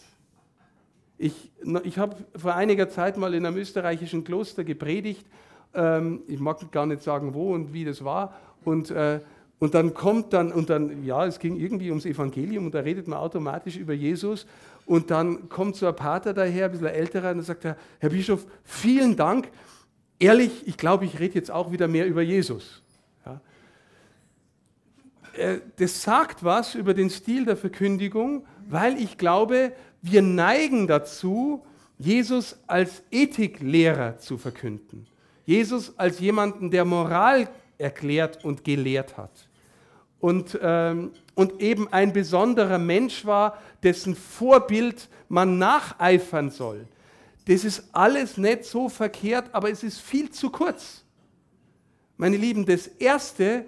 [1.18, 1.50] Ich,
[1.82, 5.26] ich habe vor einiger Zeit mal in einem österreichischen Kloster gepredigt.
[5.74, 8.34] Ähm, ich mag gar nicht sagen, wo und wie das war.
[8.64, 9.20] Und äh,
[9.58, 13.08] und dann kommt dann, und dann, ja, es ging irgendwie ums Evangelium und da redet
[13.08, 14.46] man automatisch über Jesus.
[14.86, 18.10] Und dann kommt so ein Pater daher, ein bisschen älterer, und dann sagt er, Herr
[18.10, 19.48] Bischof, vielen Dank.
[20.18, 22.82] Ehrlich, ich glaube, ich rede jetzt auch wieder mehr über Jesus.
[23.26, 23.40] Ja.
[25.36, 29.72] Äh, das sagt was über den Stil der Verkündigung, weil ich glaube,
[30.02, 31.64] wir neigen dazu,
[31.98, 35.06] Jesus als Ethiklehrer zu verkünden.
[35.44, 39.48] Jesus als jemanden, der Moral erklärt und gelehrt hat.
[40.20, 46.88] Und, ähm, und eben ein besonderer Mensch war, dessen Vorbild man nacheifern soll.
[47.46, 51.04] Das ist alles nicht so verkehrt, aber es ist viel zu kurz.
[52.16, 53.64] Meine Lieben, das Erste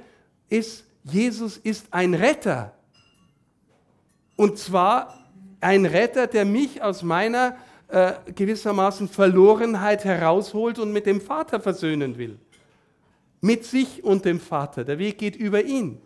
[0.49, 2.75] ist, Jesus ist ein Retter.
[4.35, 11.21] Und zwar ein Retter, der mich aus meiner äh, gewissermaßen Verlorenheit herausholt und mit dem
[11.21, 12.41] Vater versöhnen will
[13.41, 14.85] mit sich und dem Vater.
[14.85, 16.01] Der Weg geht über ihn.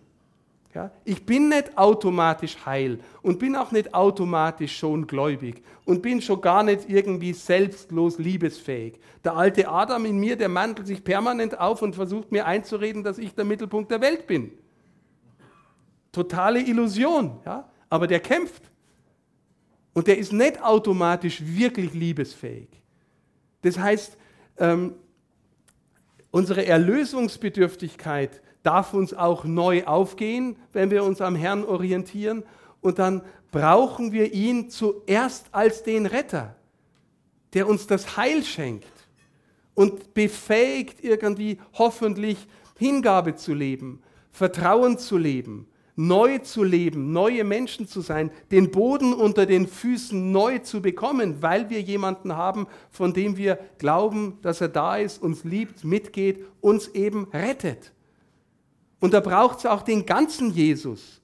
[0.75, 0.91] Ja?
[1.05, 6.41] Ich bin nicht automatisch heil und bin auch nicht automatisch schon gläubig und bin schon
[6.41, 8.99] gar nicht irgendwie selbstlos liebesfähig.
[9.25, 13.19] Der alte Adam in mir, der mantelt sich permanent auf und versucht mir einzureden, dass
[13.19, 14.53] ich der Mittelpunkt der Welt bin.
[16.11, 17.69] Totale Illusion, ja?
[17.91, 18.71] aber der kämpft.
[19.95, 22.69] Und der ist nicht automatisch wirklich liebesfähig.
[23.61, 24.17] Das heißt,
[24.59, 24.95] ähm,
[26.33, 32.43] Unsere Erlösungsbedürftigkeit darf uns auch neu aufgehen, wenn wir uns am Herrn orientieren.
[32.81, 36.57] Und dann brauchen wir ihn zuerst als den Retter,
[37.53, 38.89] der uns das Heil schenkt
[39.75, 47.87] und befähigt irgendwie hoffentlich Hingabe zu leben, Vertrauen zu leben, neu zu leben, neue Menschen
[47.87, 53.13] zu sein, den Boden unter den Füßen neu zu bekommen, weil wir jemanden haben, von
[53.13, 57.93] dem wir glauben, dass er da ist, uns liebt, mitgeht, uns eben rettet.
[59.01, 61.21] Und da braucht es auch den ganzen Jesus.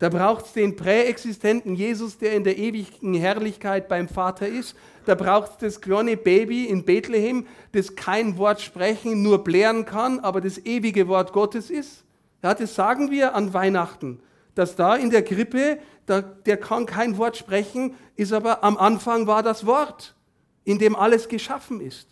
[0.00, 4.74] Da braucht es den präexistenten Jesus, der in der ewigen Herrlichkeit beim Vater ist.
[5.06, 10.20] Da braucht es das kleine Baby in Bethlehem, das kein Wort sprechen, nur blären kann,
[10.20, 12.03] aber das ewige Wort Gottes ist.
[12.44, 14.20] Ja, das sagen wir an Weihnachten,
[14.54, 19.26] dass da in der Krippe, da, der kann kein Wort sprechen, ist aber am Anfang
[19.26, 20.14] war das Wort,
[20.62, 22.06] in dem alles geschaffen ist.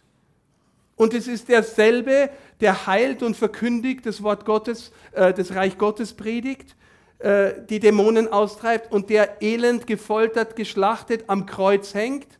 [0.96, 2.30] Und es ist derselbe,
[2.62, 6.76] der heilt und verkündigt, das Wort Gottes, äh, das Reich Gottes predigt,
[7.18, 12.38] äh, die Dämonen austreibt und der elend gefoltert, geschlachtet am Kreuz hängt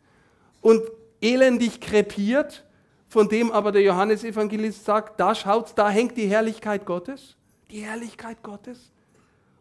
[0.63, 0.81] und
[1.21, 2.65] elendig krepiert,
[3.07, 7.37] von dem aber der Johannesevangelist sagt, da schaut, da hängt die Herrlichkeit Gottes
[7.73, 8.93] die Herrlichkeit Gottes.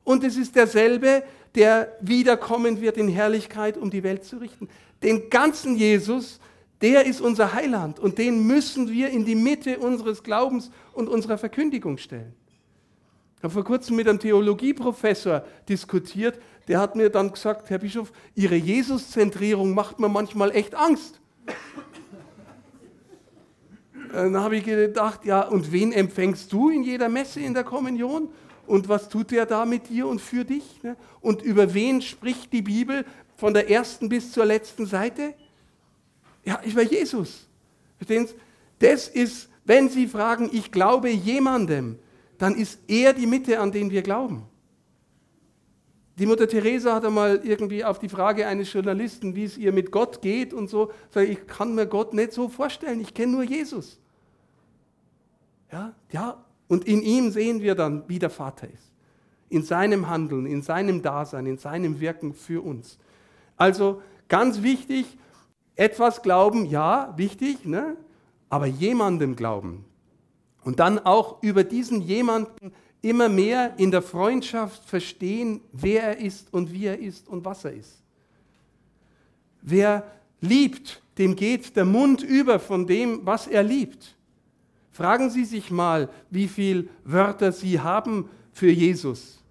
[0.03, 1.23] Und es ist derselbe,
[1.55, 4.67] der wiederkommen wird in Herrlichkeit, um die Welt zu richten.
[5.01, 6.39] Den ganzen Jesus,
[6.81, 11.37] der ist unser Heiland und den müssen wir in die Mitte unseres Glaubens und unserer
[11.37, 12.33] Verkündigung stellen.
[13.37, 18.11] Ich habe vor kurzem mit einem Theologieprofessor diskutiert, der hat mir dann gesagt, Herr Bischof,
[18.35, 21.19] Ihre Jesuszentrierung macht mir manchmal echt Angst.
[24.11, 28.29] Dann habe ich gedacht, ja, und wen empfängst du in jeder Messe in der Kommunion?
[28.67, 30.83] Und was tut der da mit dir und für dich?
[30.83, 30.95] Ne?
[31.21, 35.33] Und über wen spricht die Bibel von der ersten bis zur letzten Seite?
[36.43, 37.47] Ja, über Jesus.
[37.97, 38.33] Verstehen Sie?
[38.79, 41.97] Das ist, wenn Sie fragen, ich glaube jemandem,
[42.37, 44.43] dann ist er die Mitte, an den wir glauben.
[46.17, 49.91] Die Mutter Teresa hat einmal irgendwie auf die Frage eines Journalisten, wie es ihr mit
[49.91, 54.00] Gott geht und so, ich kann mir Gott nicht so vorstellen, ich kenne nur Jesus.
[55.71, 58.91] Ja, ja, und in ihm sehen wir dann, wie der Vater ist.
[59.49, 62.97] In seinem Handeln, in seinem Dasein, in seinem Wirken für uns.
[63.57, 65.17] Also ganz wichtig,
[65.75, 67.97] etwas glauben, ja, wichtig, ne?
[68.49, 69.85] aber jemandem glauben.
[70.63, 76.53] Und dann auch über diesen jemanden immer mehr in der Freundschaft verstehen, wer er ist
[76.53, 78.01] und wie er ist und was er ist.
[79.61, 80.03] Wer
[80.39, 84.15] liebt, dem geht der Mund über von dem, was er liebt.
[84.91, 89.41] Fragen Sie sich mal, wie viele Wörter Sie haben für Jesus,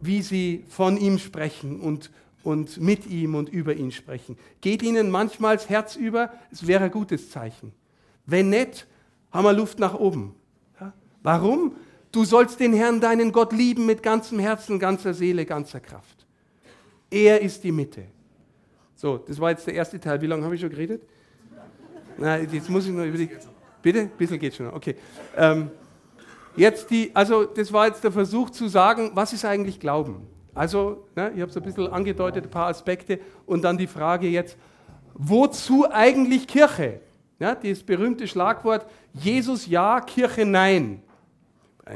[0.00, 2.10] wie Sie von ihm sprechen und,
[2.42, 4.38] und mit ihm und über ihn sprechen.
[4.60, 6.32] Geht Ihnen manchmal das Herz über?
[6.50, 7.72] Es wäre ein gutes Zeichen.
[8.26, 8.86] Wenn nicht,
[9.30, 10.34] haben wir Luft nach oben.
[10.80, 10.94] Ja?
[11.22, 11.76] Warum?
[12.10, 16.24] Du sollst den Herrn, deinen Gott, lieben mit ganzem Herzen, ganzer Seele, ganzer Kraft.
[17.10, 18.04] Er ist die Mitte.
[18.94, 20.22] So, das war jetzt der erste Teil.
[20.22, 21.02] Wie lange habe ich schon geredet?
[22.16, 23.28] Na, jetzt muss ich noch über die.
[23.84, 24.00] Bitte?
[24.00, 24.68] Ein bisschen geht schon.
[24.68, 24.96] Okay.
[25.36, 25.70] Ähm,
[26.56, 30.26] jetzt die, also das war jetzt der Versuch zu sagen, was ist eigentlich Glauben?
[30.54, 33.20] Also, ne, ich habe es ein bisschen angedeutet, ein paar Aspekte.
[33.44, 34.56] Und dann die Frage jetzt,
[35.12, 37.00] wozu eigentlich Kirche?
[37.38, 41.02] Ja, das berühmte Schlagwort, Jesus ja, Kirche nein.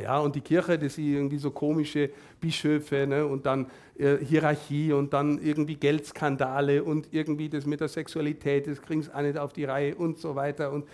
[0.03, 4.93] Ja, und die Kirche, das sind irgendwie so komische Bischöfe ne, und dann äh, Hierarchie
[4.93, 9.39] und dann irgendwie Geldskandale und irgendwie das mit der Sexualität, das kriegen sie auch nicht
[9.39, 10.71] auf die Reihe und so weiter.
[10.71, 10.85] Und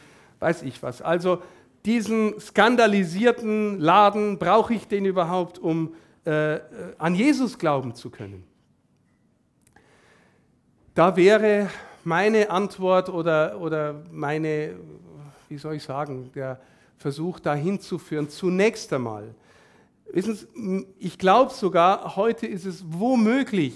[0.41, 1.03] weiß ich was.
[1.03, 1.43] Also
[1.85, 5.95] diesen skandalisierten Laden, brauche ich den überhaupt, um
[6.25, 6.61] äh,
[6.99, 8.45] an Jesus glauben zu können?
[10.95, 11.69] Da wäre
[12.05, 14.77] meine Antwort oder, oder meine,
[15.49, 16.61] wie soll ich sagen, der
[16.97, 19.35] Versuch dahin zu führen, zunächst einmal.
[20.13, 23.75] Wissen Sie, ich glaube sogar, heute ist es womöglich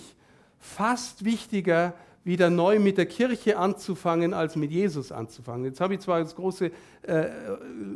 [0.58, 5.64] fast wichtiger, wieder neu mit der Kirche anzufangen, als mit Jesus anzufangen.
[5.64, 6.70] Jetzt habe ich zwar das große
[7.02, 7.28] äh,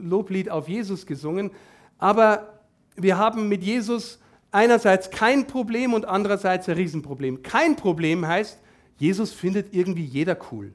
[0.02, 1.50] Loblied auf Jesus gesungen,
[1.98, 2.60] aber
[2.96, 4.18] wir haben mit Jesus
[4.50, 7.42] einerseits kein Problem und andererseits ein Riesenproblem.
[7.42, 8.60] Kein Problem heißt,
[8.96, 10.74] Jesus findet irgendwie jeder cool.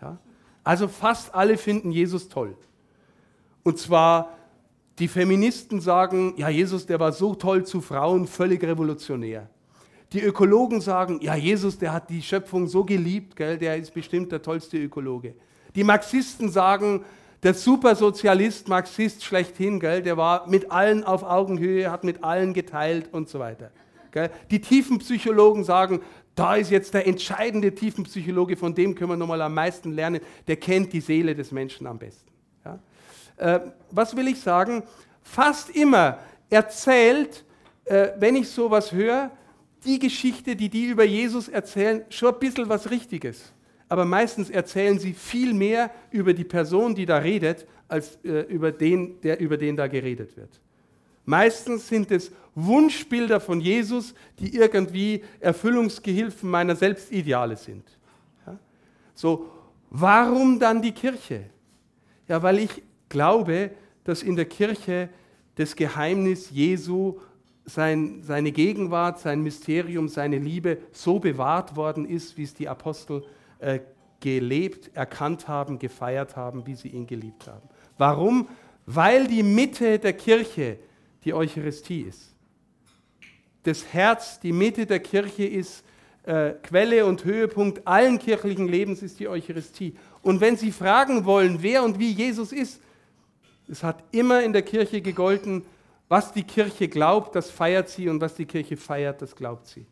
[0.00, 0.18] Ja?
[0.64, 2.56] Also fast alle finden Jesus toll.
[3.62, 4.36] Und zwar
[4.98, 9.48] die Feministen sagen, ja, Jesus, der war so toll zu Frauen, völlig revolutionär.
[10.12, 14.30] Die Ökologen sagen, ja, Jesus, der hat die Schöpfung so geliebt, gell, der ist bestimmt
[14.30, 15.34] der tollste Ökologe.
[15.74, 17.04] Die Marxisten sagen,
[17.42, 23.08] der Supersozialist, Marxist schlechthin, gell, der war mit allen auf Augenhöhe, hat mit allen geteilt
[23.12, 23.70] und so weiter.
[24.10, 24.30] Gell.
[24.50, 26.00] Die Tiefenpsychologen sagen,
[26.34, 30.56] da ist jetzt der entscheidende Tiefenpsychologe, von dem können wir nochmal am meisten lernen, der
[30.56, 32.30] kennt die Seele des Menschen am besten.
[32.64, 32.78] Ja.
[33.36, 34.82] Äh, was will ich sagen?
[35.22, 36.18] Fast immer
[36.50, 37.44] erzählt,
[37.86, 39.30] äh, wenn ich sowas höre,
[39.84, 43.52] die Geschichte, die die über Jesus erzählen, schon ein bisschen was Richtiges.
[43.88, 48.72] Aber meistens erzählen sie viel mehr über die Person, die da redet, als äh, über
[48.72, 50.60] den, der über den da geredet wird.
[51.24, 57.84] Meistens sind es Wunschbilder von Jesus, die irgendwie Erfüllungsgehilfen meiner Selbstideale sind.
[58.46, 58.58] Ja?
[59.14, 59.48] So,
[59.90, 61.44] warum dann die Kirche?
[62.28, 63.70] Ja, weil ich glaube,
[64.04, 65.08] dass in der Kirche
[65.54, 67.20] das Geheimnis Jesu
[67.64, 73.24] sein, seine Gegenwart, sein Mysterium, seine Liebe so bewahrt worden ist, wie es die Apostel
[73.58, 73.80] äh,
[74.20, 77.68] gelebt, erkannt haben, gefeiert haben, wie sie ihn geliebt haben.
[77.98, 78.48] Warum?
[78.86, 80.78] Weil die Mitte der Kirche
[81.24, 82.34] die Eucharistie ist.
[83.62, 85.84] Das Herz, die Mitte der Kirche ist
[86.24, 89.94] äh, Quelle und Höhepunkt allen kirchlichen Lebens ist die Eucharistie.
[90.22, 92.80] Und wenn Sie fragen wollen, wer und wie Jesus ist,
[93.68, 95.64] es hat immer in der Kirche gegolten,
[96.12, 99.86] was die Kirche glaubt, das feiert sie und was die Kirche feiert, das glaubt sie.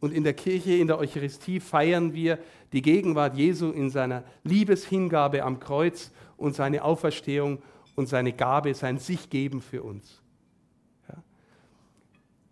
[0.00, 2.38] Und in der Kirche, in der Eucharistie feiern wir
[2.74, 7.62] die Gegenwart Jesu in seiner Liebeshingabe am Kreuz und seine Auferstehung
[7.94, 10.20] und seine Gabe, sein Sichgeben für uns.
[11.08, 11.22] Ja.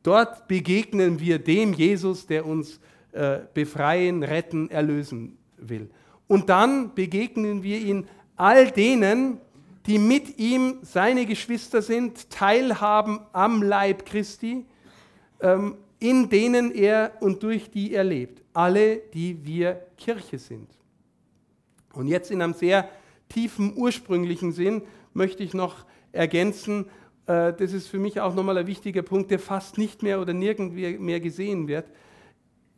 [0.03, 2.81] Dort begegnen wir dem Jesus, der uns
[3.13, 5.91] äh, befreien, retten, erlösen will.
[6.27, 9.43] Und dann begegnen wir ihn all denen,
[9.87, 14.67] die mit ihm seine Geschwister sind, teilhaben am Leib Christi,
[15.41, 18.43] ähm, in denen er und durch die er lebt.
[18.53, 20.69] Alle, die wir Kirche sind.
[21.93, 22.89] Und jetzt in einem sehr
[23.29, 26.87] tiefen, ursprünglichen Sinn möchte ich noch ergänzen,
[27.27, 30.33] äh, das ist für mich auch nochmal ein wichtiger Punkt, der fast nicht mehr oder
[30.33, 31.87] nirgendwo mehr gesehen wird.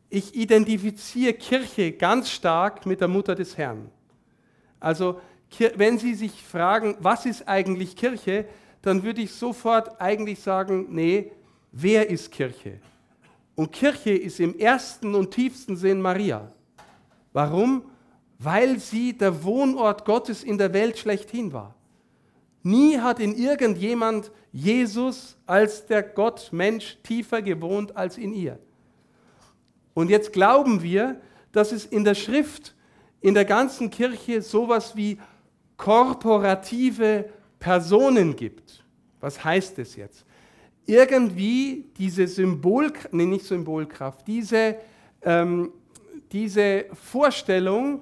[0.09, 3.89] Ich identifiziere Kirche ganz stark mit der Mutter des Herrn.
[4.79, 5.19] Also
[5.75, 8.45] wenn Sie sich fragen, was ist eigentlich Kirche,
[8.81, 11.31] dann würde ich sofort eigentlich sagen, nee,
[11.71, 12.79] wer ist Kirche?
[13.55, 16.51] Und Kirche ist im ersten und tiefsten Sinn Maria.
[17.33, 17.83] Warum?
[18.39, 21.75] Weil sie der Wohnort Gottes in der Welt schlechthin war.
[22.63, 28.59] Nie hat in irgendjemand Jesus als der Gott Mensch tiefer gewohnt als in ihr.
[29.93, 32.75] Und jetzt glauben wir, dass es in der Schrift,
[33.21, 35.19] in der ganzen Kirche sowas wie
[35.83, 37.25] korporative
[37.59, 38.85] Personen gibt.
[39.19, 40.25] Was heißt das jetzt?
[40.85, 44.77] Irgendwie diese Symbolkraft, nee, nicht Symbolkraft, diese,
[45.23, 45.73] ähm,
[46.31, 48.01] diese Vorstellung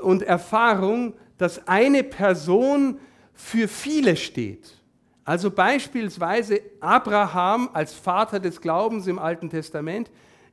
[0.00, 2.98] und Erfahrung, dass eine Person
[3.34, 4.78] für viele steht.
[5.22, 10.10] Also beispielsweise Abraham als Vater des Glaubens im Alten Testament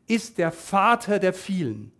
[0.07, 1.93] ist der Vater der vielen.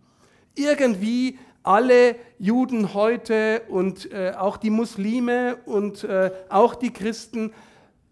[0.54, 7.52] Irgendwie alle Juden heute und äh, auch die Muslime und äh, auch die Christen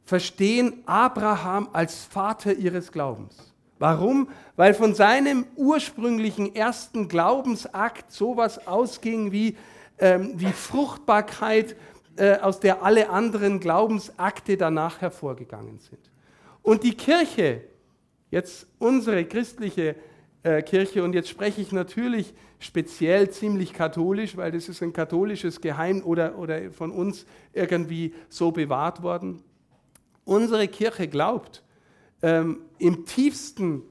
[0.05, 3.55] verstehen Abraham als Vater ihres Glaubens.
[3.79, 4.29] Warum?
[4.57, 9.57] Weil von seinem ursprünglichen ersten Glaubensakt sowas ausging wie,
[9.99, 11.77] ähm, wie Fruchtbarkeit,
[12.17, 16.11] äh, aus der alle anderen Glaubensakte danach hervorgegangen sind.
[16.63, 17.63] Und die Kirche,
[18.31, 19.97] jetzt unsere christliche
[20.45, 25.61] äh, Kirche, und jetzt spreche ich natürlich speziell ziemlich katholisch, weil das ist ein katholisches
[25.61, 29.43] Geheim oder, oder von uns irgendwie so bewahrt worden.
[30.25, 31.65] Unsere Kirche glaubt,
[32.23, 33.83] ähm, im tiefsten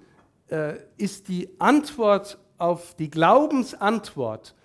[0.49, 4.55] äh, ist die Antwort auf die Glaubensantwort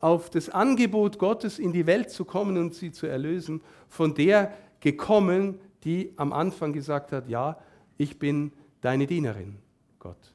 [0.00, 4.52] auf das Angebot Gottes in die Welt zu kommen und sie zu erlösen, von der
[4.80, 7.58] gekommen, die am Anfang gesagt hat, ja,
[7.96, 9.56] ich bin deine Dienerin,
[9.98, 10.34] Gott.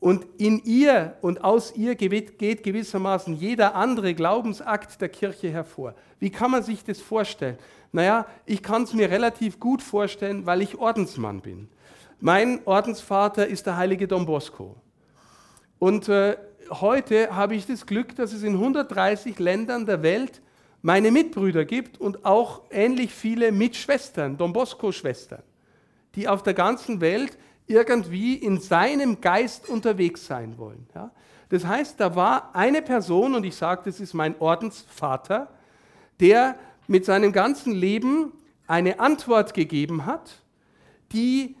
[0.00, 5.94] Und in ihr und aus ihr geht gewissermaßen jeder andere Glaubensakt der Kirche hervor.
[6.20, 7.58] Wie kann man sich das vorstellen?
[7.90, 11.68] Naja, ich kann es mir relativ gut vorstellen, weil ich Ordensmann bin.
[12.20, 14.76] Mein Ordensvater ist der heilige Don Bosco.
[15.78, 16.36] Und äh,
[16.70, 20.42] heute habe ich das Glück, dass es in 130 Ländern der Welt
[20.82, 25.42] meine Mitbrüder gibt und auch ähnlich viele Mitschwestern, Don Bosco-Schwestern,
[26.14, 27.36] die auf der ganzen Welt
[27.68, 30.86] irgendwie in seinem Geist unterwegs sein wollen.
[30.94, 31.10] Ja?
[31.50, 35.48] Das heißt, da war eine Person, und ich sage, das ist mein Ordensvater,
[36.20, 36.56] der
[36.86, 38.32] mit seinem ganzen Leben
[38.66, 40.42] eine Antwort gegeben hat,
[41.12, 41.56] die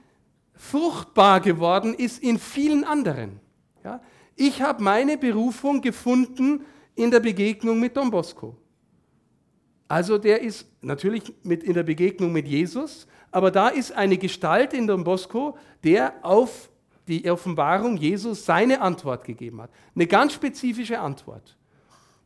[0.54, 3.40] fruchtbar geworden ist in vielen anderen.
[3.84, 4.00] Ja?
[4.34, 8.56] Ich habe meine Berufung gefunden in der Begegnung mit Don Bosco.
[9.86, 14.72] Also der ist natürlich mit in der Begegnung mit Jesus, aber da ist eine Gestalt
[14.72, 16.70] in Don Bosco, der auf
[17.06, 19.70] die Offenbarung Jesus seine Antwort gegeben hat.
[19.94, 21.56] Eine ganz spezifische Antwort.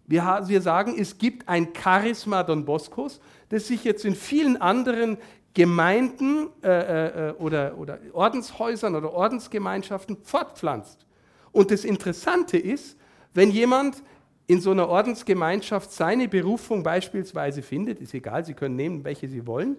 [0.06, 5.18] Wir, wir sagen, es gibt ein Charisma Don Boscos, das sich jetzt in vielen anderen
[5.54, 11.06] Gemeinden äh, äh, oder, oder Ordenshäusern oder Ordensgemeinschaften fortpflanzt.
[11.52, 12.96] Und das Interessante ist,
[13.34, 14.02] wenn jemand
[14.46, 19.46] in so einer Ordensgemeinschaft seine Berufung beispielsweise findet, ist egal, Sie können nehmen, welche Sie
[19.46, 19.76] wollen,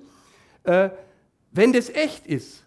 [0.63, 0.89] äh,
[1.53, 2.63] wenn das echt ist,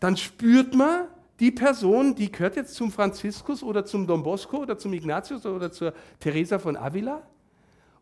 [0.00, 1.06] dann spürt man,
[1.40, 5.70] die Person, die gehört jetzt zum Franziskus oder zum Don Bosco oder zum Ignatius oder
[5.70, 7.22] zur Teresa von Avila.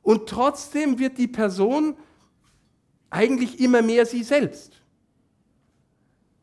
[0.03, 1.97] Und trotzdem wird die Person
[3.11, 4.81] eigentlich immer mehr sie selbst.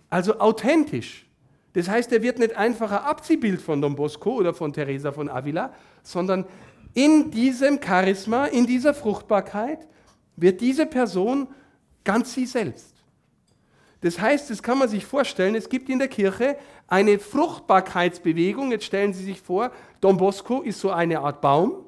[0.09, 1.25] Also authentisch.
[1.73, 5.29] Das heißt, er wird nicht einfach ein Abziehbild von Don Bosco oder von Teresa von
[5.29, 5.73] Avila,
[6.03, 6.45] sondern
[6.93, 9.87] in diesem Charisma, in dieser Fruchtbarkeit
[10.35, 11.47] wird diese Person
[12.03, 12.90] ganz sie selbst.
[14.01, 18.71] Das heißt, das kann man sich vorstellen, es gibt in der Kirche eine Fruchtbarkeitsbewegung.
[18.71, 19.71] Jetzt stellen Sie sich vor,
[20.01, 21.85] Don Bosco ist so eine Art Baum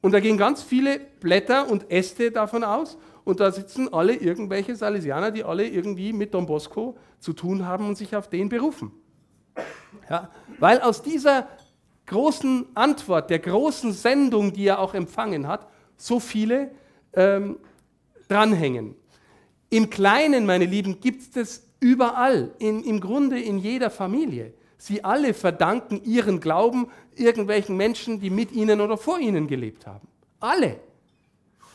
[0.00, 4.76] und da gehen ganz viele Blätter und Äste davon aus und da sitzen alle irgendwelche
[4.76, 8.92] Salesianer, die alle irgendwie mit Don Bosco zu tun haben und sich auf den berufen.
[10.08, 11.48] Ja, weil aus dieser
[12.06, 15.66] großen Antwort, der großen Sendung, die er auch empfangen hat,
[15.96, 16.70] so viele
[17.14, 17.58] ähm,
[18.28, 18.94] dranhängen.
[19.76, 24.54] Im Kleinen, meine Lieben, gibt es das überall, in, im Grunde in jeder Familie.
[24.78, 30.08] Sie alle verdanken ihren Glauben irgendwelchen Menschen, die mit ihnen oder vor ihnen gelebt haben.
[30.40, 30.80] Alle.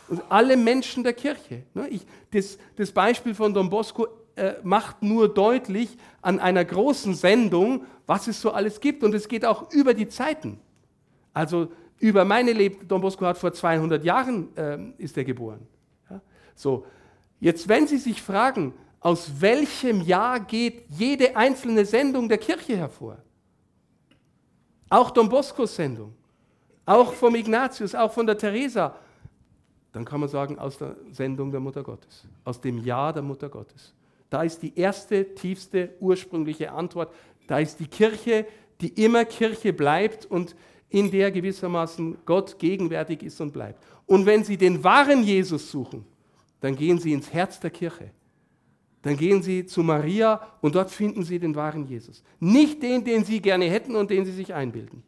[0.08, 1.62] Und alle Menschen der Kirche.
[1.76, 7.14] Ne, ich, das, das Beispiel von Don Bosco äh, macht nur deutlich an einer großen
[7.14, 9.04] Sendung, was es so alles gibt.
[9.04, 10.60] Und es geht auch über die Zeiten.
[11.36, 12.88] Also über meine Leben.
[12.88, 15.68] Don Bosco hat vor 200 Jahren äh, ist er geboren.
[16.10, 16.20] Ja?
[16.56, 16.84] So,
[17.42, 23.18] Jetzt, wenn Sie sich fragen, aus welchem Jahr geht jede einzelne Sendung der Kirche hervor?
[24.89, 26.14] Auch Don Boscos Sendung,
[26.86, 28.96] auch vom Ignatius, auch von der Teresa.
[29.92, 33.50] Dann kann man sagen, aus der Sendung der Mutter Gottes, aus dem Jahr der Mutter
[33.50, 33.94] Gottes.
[34.30, 37.12] Da ist die erste, tiefste, ursprüngliche Antwort.
[37.48, 38.46] Da ist die Kirche,
[38.82, 40.56] die immer Kirche bleibt und
[40.89, 43.84] in der gewissermaßen Gott gegenwärtig ist und bleibt.
[44.06, 46.06] Und wenn Sie den wahren Jesus suchen,
[46.62, 48.12] dann gehen Sie ins Herz der Kirche.
[49.01, 52.24] Dann gehen Sie zu Maria und dort finden Sie den wahren Jesus.
[52.39, 55.03] Nicht den, den Sie gerne hätten und den Sie sich einbilden,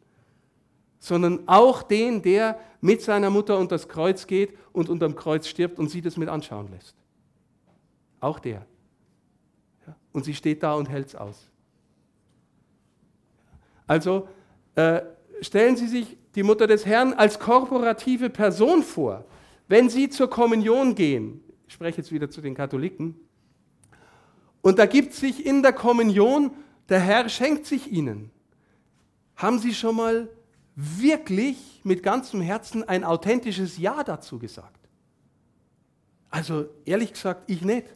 [0.98, 5.78] sondern auch den, der mit seiner Mutter unter das Kreuz geht und unterm Kreuz stirbt
[5.78, 6.94] und sie das mit anschauen lässt.
[8.20, 8.66] Auch der.
[10.12, 11.48] Und sie steht da und hält es aus.
[13.86, 14.28] Also
[14.74, 15.02] äh,
[15.40, 19.24] stellen Sie sich die Mutter des Herrn als korporative Person vor.
[19.68, 23.16] Wenn Sie zur Kommunion gehen, ich spreche jetzt wieder zu den Katholiken,
[24.62, 26.50] und da gibt sich in der Kommunion,
[26.88, 28.30] der Herr schenkt sich Ihnen.
[29.36, 30.28] Haben Sie schon mal
[30.74, 34.80] wirklich mit ganzem Herzen ein authentisches Ja dazu gesagt?
[36.30, 37.94] Also ehrlich gesagt, ich nicht.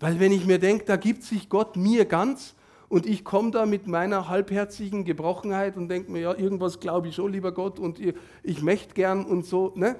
[0.00, 2.54] Weil wenn ich mir denke, da gibt sich Gott mir ganz
[2.88, 7.16] und ich komme da mit meiner halbherzigen Gebrochenheit und denke mir, ja, irgendwas glaube ich
[7.16, 9.72] schon, lieber Gott, und ich, ich möchte gern und so.
[9.74, 9.96] Ne?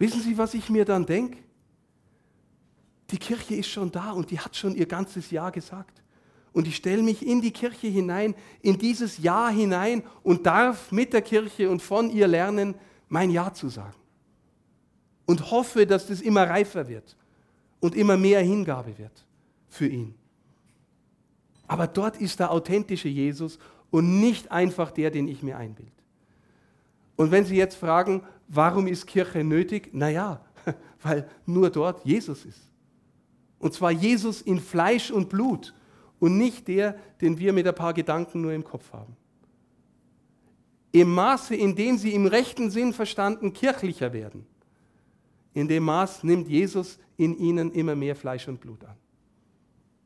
[0.00, 1.36] Wissen Sie, was ich mir dann denke?
[3.10, 6.02] Die Kirche ist schon da und die hat schon ihr ganzes Ja gesagt.
[6.54, 11.12] Und ich stelle mich in die Kirche hinein, in dieses Ja hinein und darf mit
[11.12, 12.76] der Kirche und von ihr lernen,
[13.10, 13.94] mein Ja zu sagen.
[15.26, 17.14] Und hoffe, dass das immer reifer wird
[17.78, 19.26] und immer mehr Hingabe wird
[19.68, 20.14] für ihn.
[21.68, 23.58] Aber dort ist der authentische Jesus
[23.90, 25.92] und nicht einfach der, den ich mir einbilde.
[27.16, 29.90] Und wenn Sie jetzt fragen, warum ist Kirche nötig?
[29.92, 30.44] Naja,
[31.02, 32.60] weil nur dort Jesus ist.
[33.58, 35.74] Und zwar Jesus in Fleisch und Blut
[36.18, 39.16] und nicht der, den wir mit ein paar Gedanken nur im Kopf haben.
[40.92, 44.44] Im Maße, in dem sie im rechten Sinn verstanden kirchlicher werden,
[45.54, 48.96] in dem Maß nimmt Jesus in ihnen immer mehr Fleisch und Blut an.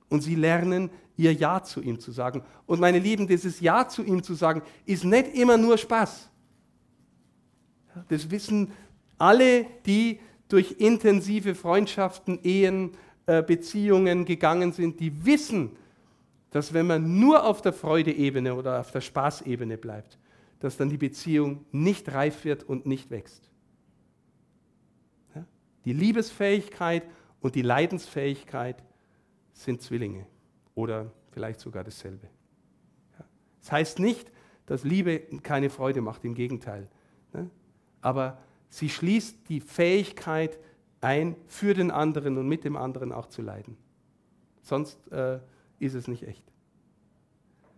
[0.09, 2.42] Und sie lernen, ihr Ja zu ihm zu sagen.
[2.66, 6.30] Und meine Lieben, dieses Ja zu ihm zu sagen, ist nicht immer nur Spaß.
[8.09, 8.72] Das wissen
[9.18, 12.92] alle, die durch intensive Freundschaften, Ehen,
[13.26, 15.70] äh, Beziehungen gegangen sind, die wissen,
[16.51, 20.18] dass wenn man nur auf der Freudeebene oder auf der Spaßebene bleibt,
[20.61, 23.51] dass dann die Beziehung nicht reif wird und nicht wächst.
[25.84, 27.03] Die Liebesfähigkeit
[27.40, 28.82] und die Leidensfähigkeit
[29.53, 30.26] sind Zwillinge
[30.74, 32.28] oder vielleicht sogar dasselbe.
[33.61, 34.30] Das heißt nicht,
[34.66, 36.88] dass Liebe keine Freude macht, im Gegenteil.
[38.05, 38.39] Aber
[38.69, 40.59] sie schließt die Fähigkeit
[41.01, 43.77] ein, für den anderen und mit dem anderen auch zu leiden.
[44.63, 45.41] Sonst äh,
[45.79, 46.45] ist es nicht echt.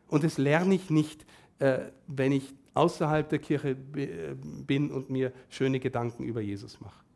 [0.09, 1.25] Und das lerne ich nicht,
[1.59, 7.07] äh, wenn ich außerhalb der Kirche äh, bin und mir schöne Gedanken über Jesus mache.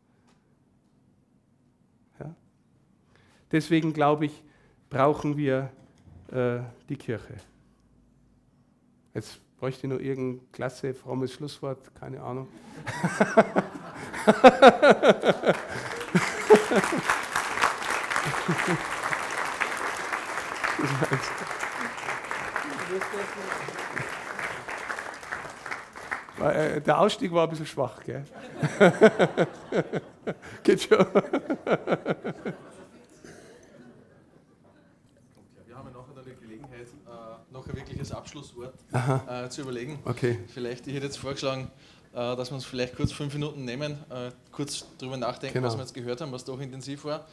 [3.51, 4.43] Deswegen glaube ich,
[4.89, 5.71] brauchen wir
[6.31, 7.35] äh, die Kirche.
[9.13, 12.47] Jetzt bräuchte nur irgendein klasse, frommes Schlusswort, keine Ahnung.
[26.39, 28.25] Äh, der Ausstieg war ein bisschen schwach, gell?
[30.63, 30.97] Geht schon.
[30.97, 31.05] Wir
[35.75, 39.99] haben ja nachher die Gelegenheit, äh, noch ein wirkliches Abschlusswort äh, zu überlegen.
[40.05, 40.39] Okay.
[40.53, 41.69] Vielleicht, ich hätte jetzt vorgeschlagen,
[42.13, 45.67] äh, dass wir uns vielleicht kurz fünf Minuten nehmen, äh, kurz darüber nachdenken, genau.
[45.67, 47.25] was wir jetzt gehört haben, was doch intensiv war.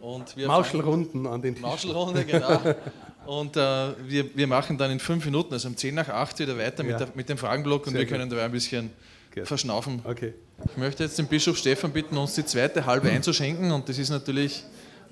[0.00, 1.62] Und wir Mauschelrunden an den Tisch.
[1.62, 2.60] Mauschelrunde, genau.
[3.26, 3.60] Und äh,
[4.06, 6.90] wir, wir machen dann in fünf Minuten, also um zehn nach acht wieder weiter ja.
[6.90, 8.90] mit, der, mit dem Fragenblock und Sehr wir können dabei ein bisschen
[9.34, 9.46] gut.
[9.46, 10.02] verschnaufen.
[10.04, 10.34] Okay.
[10.70, 14.10] Ich möchte jetzt den Bischof Stefan bitten, uns die zweite halbe einzuschenken und das ist
[14.10, 14.62] natürlich,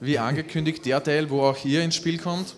[0.00, 2.54] wie angekündigt, der Teil, wo auch ihr ins Spiel kommt.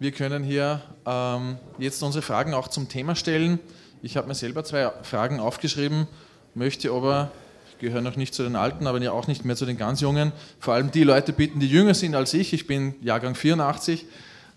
[0.00, 3.60] Wir können hier ähm, jetzt unsere Fragen auch zum Thema stellen.
[4.02, 6.08] Ich habe mir selber zwei Fragen aufgeschrieben,
[6.54, 7.30] möchte aber,
[7.70, 10.32] ich gehöre noch nicht zu den Alten, aber auch nicht mehr zu den ganz Jungen,
[10.58, 14.04] vor allem die Leute bitten, die jünger sind als ich, ich bin Jahrgang 84,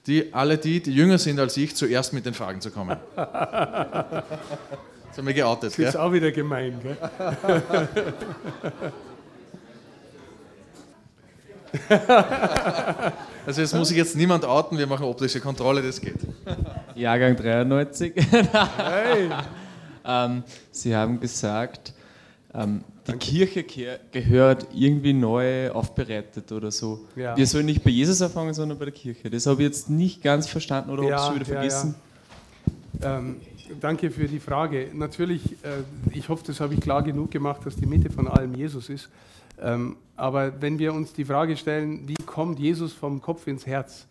[0.07, 2.97] die, alle die, die jünger sind als ich, zuerst mit den Fragen zu kommen.
[5.09, 5.71] Das haben wir geoutet.
[5.71, 6.01] Das ist gell?
[6.01, 6.95] auch wieder gemein, gell?
[13.45, 16.15] also jetzt muss ich jetzt niemand outen, wir machen optische Kontrolle, das geht.
[16.95, 18.13] Jahrgang 93.
[18.15, 19.29] hey.
[20.05, 21.93] ähm, Sie haben gesagt,
[22.53, 23.13] ähm, die.
[23.17, 23.63] Kirche
[24.11, 27.05] gehört irgendwie neu aufbereitet oder so.
[27.15, 27.37] Ja.
[27.37, 29.29] Wir sollen nicht bei Jesus anfangen, sondern bei der Kirche.
[29.29, 31.95] Das habe ich jetzt nicht ganz verstanden oder ja, habe ich es wieder vergessen.
[33.01, 33.37] Ja, ähm,
[33.79, 34.89] danke für die Frage.
[34.93, 38.55] Natürlich, äh, ich hoffe, das habe ich klar genug gemacht, dass die Mitte von allem
[38.55, 39.09] Jesus ist.
[39.61, 44.07] Ähm, aber wenn wir uns die Frage stellen, wie kommt Jesus vom Kopf ins Herz,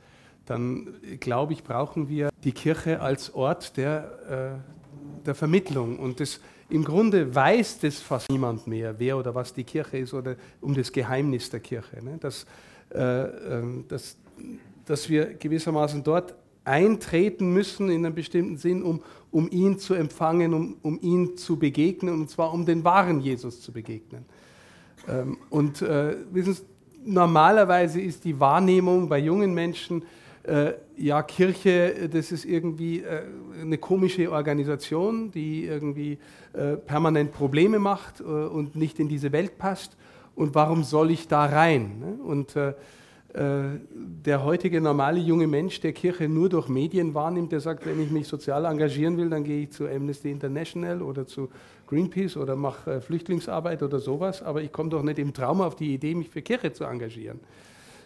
[0.47, 5.99] dann glaube ich, brauchen wir die Kirche als Ort der, äh, der Vermittlung.
[5.99, 6.40] Und das,
[6.70, 10.74] im Grunde weiß das fast niemand mehr, wer oder was die Kirche ist oder um
[10.74, 12.03] das Geheimnis der Kirche.
[12.05, 12.18] Ne?
[12.18, 12.47] Dass,
[12.94, 14.16] äh, ähm, dass,
[14.84, 16.34] dass wir gewissermaßen dort
[16.64, 21.57] eintreten müssen in einem bestimmten Sinn, um, um ihn zu empfangen, um, um ihn zu
[21.59, 24.24] begegnen, und zwar um den wahren Jesus zu begegnen.
[25.09, 26.63] Ähm, und äh, wissen Sie,
[27.05, 30.03] normalerweise ist die Wahrnehmung bei jungen Menschen,
[30.43, 33.23] äh, ja, Kirche, das ist irgendwie äh,
[33.61, 36.19] eine komische Organisation, die irgendwie
[36.53, 39.97] äh, permanent Probleme macht äh, und nicht in diese Welt passt.
[40.35, 41.99] Und warum soll ich da rein?
[41.99, 42.19] Ne?
[42.23, 42.75] Und äh,
[43.35, 48.11] der heutige normale junge Mensch, der Kirche nur durch Medien wahrnimmt, der sagt, wenn ich
[48.11, 51.51] mich sozial engagieren will, dann gehe ich zu Amnesty International oder zu
[51.87, 55.76] Greenpeace oder mache äh, Flüchtlingsarbeit oder sowas, aber ich komme doch nicht im Traum auf
[55.76, 57.41] die Idee, mich für Kirche zu engagieren.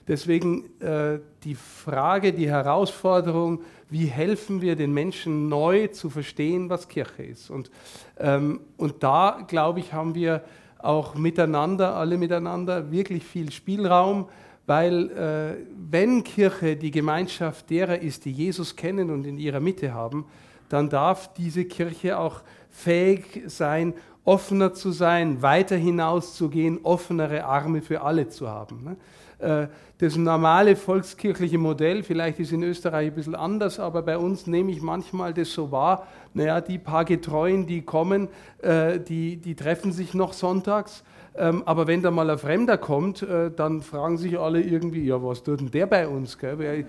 [0.09, 6.89] Deswegen äh, die Frage, die Herausforderung, wie helfen wir den Menschen neu zu verstehen, was
[6.89, 7.51] Kirche ist.
[7.51, 7.71] Und,
[8.19, 10.43] ähm, und da, glaube ich, haben wir
[10.79, 14.29] auch miteinander, alle miteinander, wirklich viel Spielraum
[14.71, 19.93] weil äh, wenn Kirche die Gemeinschaft derer ist, die Jesus kennen und in ihrer Mitte
[19.93, 20.27] haben,
[20.69, 23.95] dann darf diese Kirche auch fähig sein,
[24.25, 28.85] offener zu sein, weiter hinauszugehen, offenere Arme für alle zu haben.
[28.85, 28.97] Ne?
[29.39, 29.69] Äh,
[29.99, 34.71] das normale volkskirchliche Modell, vielleicht ist in Österreich ein bisschen anders, aber bei uns nehme
[34.73, 38.29] ich manchmal das so wahr, naja, die paar Getreuen, die kommen,
[38.63, 41.05] äh, die, die treffen sich noch sonntags
[41.41, 45.23] ähm, aber wenn da mal ein Fremder kommt, äh, dann fragen sich alle irgendwie, ja,
[45.23, 46.37] was tut denn der bei uns?
[46.39, 46.85] Wer, äh,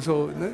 [0.00, 0.50] so, ne?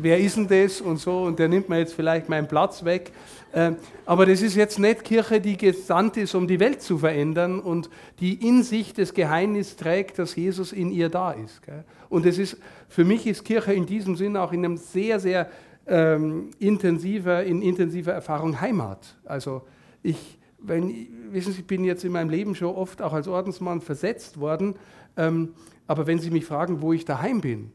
[0.00, 0.80] wer ist denn das?
[0.80, 3.12] Und so, und der nimmt mir jetzt vielleicht meinen Platz weg.
[3.52, 7.60] Ähm, aber das ist jetzt nicht Kirche, die gesandt ist, um die Welt zu verändern
[7.60, 7.90] und
[8.20, 11.62] die in sich das Geheimnis trägt, dass Jesus in ihr da ist.
[11.62, 11.84] Gell?
[12.08, 12.56] Und das ist,
[12.88, 15.50] für mich ist Kirche in diesem Sinn auch in einem sehr, sehr
[15.86, 19.14] ähm, intensiver, in intensiver Erfahrung Heimat.
[19.26, 19.60] Also
[20.02, 23.80] ich wenn, wissen Sie, ich bin jetzt in meinem Leben schon oft auch als Ordensmann
[23.80, 24.74] versetzt worden,
[25.16, 25.54] ähm,
[25.86, 27.72] aber wenn Sie mich fragen, wo ich daheim bin,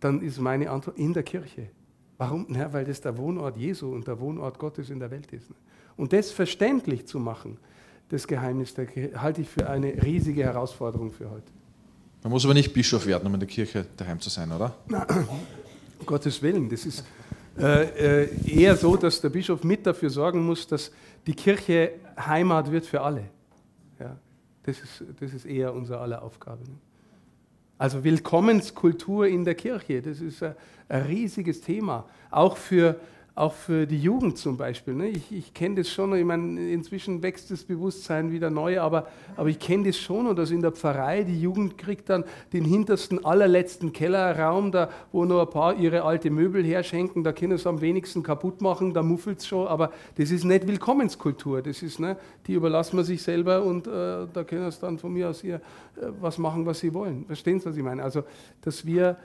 [0.00, 1.68] dann ist meine Antwort in der Kirche.
[2.18, 2.46] Warum?
[2.48, 5.50] Na, weil das der Wohnort Jesu und der Wohnort Gottes in der Welt ist.
[5.96, 7.58] Und das verständlich zu machen,
[8.08, 11.52] das Geheimnis der Kirche, halte ich für eine riesige Herausforderung für heute.
[12.22, 14.74] Man muss aber nicht Bischof werden, um in der Kirche daheim zu sein, oder?
[14.88, 15.06] Na,
[15.98, 17.04] um Gottes Willen, das ist
[17.58, 20.90] äh, äh, eher so, dass der Bischof mit dafür sorgen muss, dass
[21.26, 23.24] die Kirche Heimat wird für alle.
[23.98, 24.16] Ja,
[24.62, 26.62] das, ist, das ist eher unsere aller Aufgabe.
[26.64, 26.76] Ne?
[27.78, 30.54] Also Willkommenskultur in der Kirche, das ist ein,
[30.88, 32.08] ein riesiges Thema.
[32.30, 33.00] Auch für
[33.36, 34.94] auch für die Jugend zum Beispiel.
[34.94, 35.08] Ne?
[35.08, 39.50] Ich, ich kenne das schon, ich meine, inzwischen wächst das Bewusstsein wieder neu, aber, aber
[39.50, 42.24] ich kenne das schon und dass in der Pfarrei die Jugend kriegt dann
[42.54, 47.58] den hintersten, allerletzten Kellerraum, da, wo nur ein paar ihre alte Möbel herschenken, da können
[47.58, 51.82] sie am wenigsten kaputt machen, da muffelt es schon, aber das ist nicht Willkommenskultur, das
[51.82, 52.16] ist, ne,
[52.46, 53.90] die überlassen wir sich selber und äh,
[54.32, 57.26] da können sie dann von mir aus hier äh, was machen, was sie wollen.
[57.26, 58.02] Verstehen Sie, was ich meine?
[58.02, 58.22] Also,
[58.62, 59.18] dass wir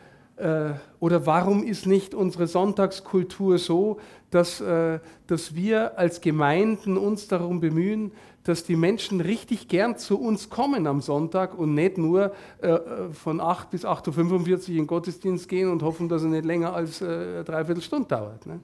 [1.00, 4.00] oder warum ist nicht unsere Sonntagskultur so,
[4.32, 8.12] dass, äh, dass wir als Gemeinden uns darum bemühen,
[8.44, 12.80] dass die Menschen richtig gern zu uns kommen am Sonntag und nicht nur äh,
[13.12, 16.74] von 8 bis 8.45 Uhr in den Gottesdienst gehen und hoffen, dass er nicht länger
[16.74, 18.46] als eine Dreiviertelstunde dauert.
[18.48, 18.60] Ne?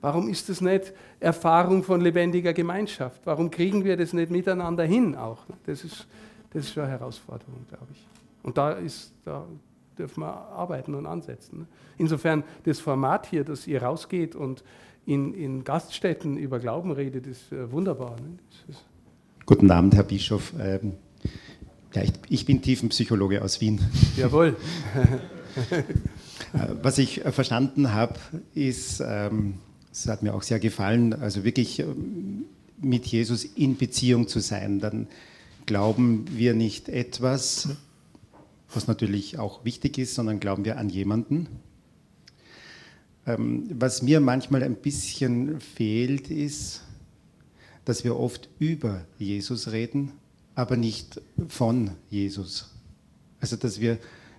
[0.00, 3.20] Warum ist das nicht Erfahrung von lebendiger Gemeinschaft?
[3.24, 5.46] Warum kriegen wir das nicht miteinander hin auch?
[5.48, 5.54] Ne?
[5.66, 6.06] Das ist,
[6.52, 8.06] das ist schon eine Herausforderung, glaube ich.
[8.42, 9.44] Und da ist, da
[10.00, 11.60] dürfen wir arbeiten und ansetzen.
[11.60, 11.66] Ne?
[11.98, 14.64] Insofern das Format hier, dass ihr rausgeht und
[15.06, 18.16] in, in Gaststätten über Glauben redet, ist äh, wunderbar.
[18.16, 18.38] Ne?
[18.68, 18.84] Ist
[19.46, 20.52] Guten Abend, Herr Bischof.
[20.60, 20.92] Ähm,
[21.92, 23.80] ja, ich, ich, bin Tiefenpsychologe aus Wien.
[24.16, 24.56] Jawohl.
[26.54, 28.14] Äh, was ich äh, verstanden habe,
[28.54, 29.54] ist, ähm,
[29.92, 32.44] es hat mir auch sehr gefallen, also wirklich ähm,
[32.80, 34.80] mit Jesus in Beziehung zu sein.
[34.80, 35.06] Dann
[35.66, 37.68] glauben wir nicht etwas,
[38.74, 41.48] was natürlich auch wichtig ist, sondern glauben wir an jemanden.
[43.26, 46.82] Ähm, was mir manchmal ein bisschen fehlt, ist,
[47.84, 50.12] dass wir oft über Jesus reden,
[50.54, 52.70] aber nicht von Jesus.
[53.40, 53.98] Also dass wir,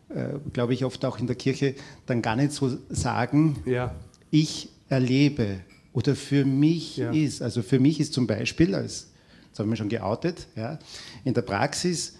[0.09, 1.75] äh, glaube ich, oft auch in der Kirche
[2.05, 3.95] dann gar nicht so sagen, ja.
[4.29, 5.61] ich erlebe
[5.93, 7.11] oder für mich ja.
[7.11, 7.41] ist.
[7.41, 9.11] Also für mich ist zum Beispiel, als,
[9.49, 10.79] das haben wir schon geoutet, ja,
[11.23, 12.15] in der Praxis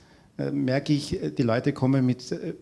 [0.52, 2.54] merke ich, äh, die Leute kommen mit äh,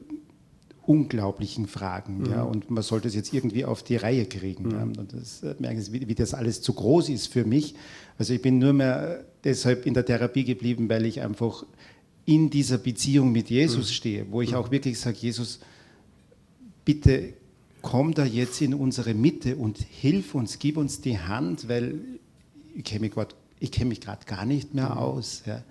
[0.85, 2.19] unglaublichen Fragen.
[2.19, 2.31] Mhm.
[2.31, 4.65] Ja, und man sollte es jetzt irgendwie auf die Reihe kriegen.
[4.65, 4.71] Mhm.
[4.71, 7.75] Ja, und das merken Sie, wie, wie, das alles zu groß ist für mich.
[8.17, 11.63] Also ich bin nur mehr deshalb in der Therapie geblieben, weil ich einfach
[12.25, 13.93] in dieser Beziehung mit Jesus mhm.
[13.93, 14.57] stehe, wo ich mhm.
[14.57, 15.59] auch wirklich sage, Jesus,
[16.85, 17.33] bitte
[17.81, 21.99] komm da jetzt in unsere Mitte und hilf uns, gib uns die Hand, weil
[22.75, 23.01] ich kenne
[23.89, 25.43] mich gerade gar nicht mehr aus.
[25.45, 25.63] Ja.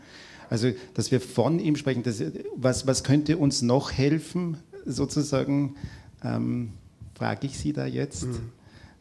[0.51, 2.22] Also, dass wir von ihm sprechen, dass,
[2.57, 5.76] was, was könnte uns noch helfen, sozusagen,
[6.22, 6.72] ähm,
[7.14, 8.26] frage ich Sie da jetzt,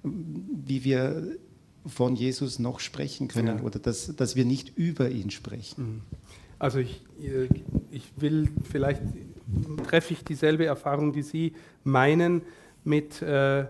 [0.04, 0.46] mhm.
[0.66, 1.38] wie wir
[1.86, 3.64] von Jesus noch sprechen können ja.
[3.64, 5.84] oder dass, dass wir nicht über ihn sprechen.
[5.84, 6.02] Mhm.
[6.60, 7.02] Also ich,
[7.92, 9.02] ich will, vielleicht
[9.88, 12.42] treffe ich dieselbe Erfahrung, die Sie meinen,
[12.84, 13.66] mit, äh,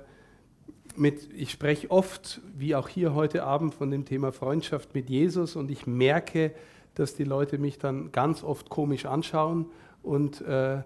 [0.96, 5.56] mit ich spreche oft, wie auch hier heute Abend, von dem Thema Freundschaft mit Jesus
[5.56, 6.54] und ich merke,
[7.00, 9.66] dass die Leute mich dann ganz oft komisch anschauen.
[10.04, 10.82] Und äh, äh,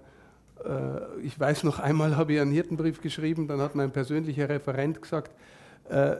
[1.23, 5.31] ich weiß noch einmal habe ich einen Hirtenbrief geschrieben, dann hat mein persönlicher Referent gesagt,
[5.89, 6.15] äh,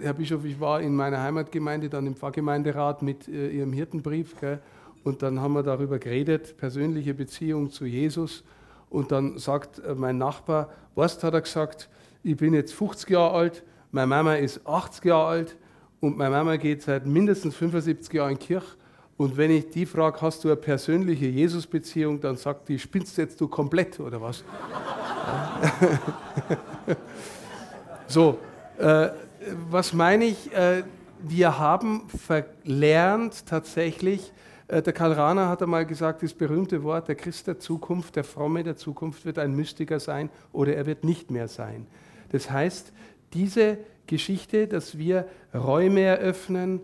[0.00, 4.60] Herr Bischof, ich war in meiner Heimatgemeinde, dann im Pfarrgemeinderat mit äh, Ihrem Hirtenbrief gell,
[5.04, 8.44] und dann haben wir darüber geredet, persönliche Beziehung zu Jesus.
[8.90, 11.88] Und dann sagt äh, mein Nachbar, was hat er gesagt,
[12.22, 15.56] ich bin jetzt 50 Jahre alt, meine Mama ist 80 Jahre alt
[16.00, 18.76] und meine Mama geht seit mindestens 75 Jahren in die Kirche.
[19.18, 23.40] Und wenn ich die frage, hast du eine persönliche Jesus-Beziehung, dann sagt die, spinnst jetzt
[23.40, 24.44] du komplett oder was?
[28.06, 28.38] so,
[28.78, 29.08] äh,
[29.70, 30.54] was meine ich?
[30.54, 30.84] Äh,
[31.20, 34.32] wir haben verlernt tatsächlich,
[34.68, 38.22] äh, der Karl Rahner hat einmal gesagt, das berühmte Wort, der Christ der Zukunft, der
[38.22, 41.88] Fromme der Zukunft wird ein Mystiker sein oder er wird nicht mehr sein.
[42.30, 42.92] Das heißt,
[43.32, 46.82] diese Geschichte, dass wir Räume eröffnen,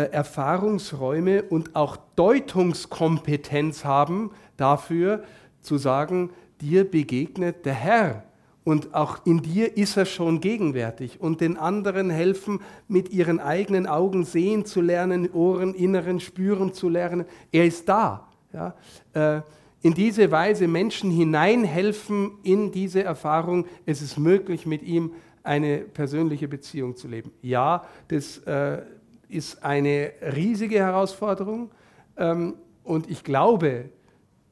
[0.00, 5.24] Erfahrungsräume und auch Deutungskompetenz haben dafür
[5.60, 6.30] zu sagen,
[6.60, 8.24] dir begegnet der Herr
[8.64, 11.20] und auch in dir ist er schon gegenwärtig.
[11.20, 16.88] Und den anderen helfen, mit ihren eigenen Augen sehen zu lernen, Ohren, Inneren spüren zu
[16.88, 17.26] lernen.
[17.52, 18.26] Er ist da.
[18.52, 18.74] Ja?
[19.12, 19.42] Äh,
[19.82, 23.66] in diese Weise Menschen hineinhelfen in diese Erfahrung.
[23.84, 27.32] Es ist möglich, mit ihm eine persönliche Beziehung zu leben.
[27.42, 28.80] Ja, das äh,
[29.28, 31.70] ist eine riesige Herausforderung.
[32.16, 33.90] Ähm, und ich glaube,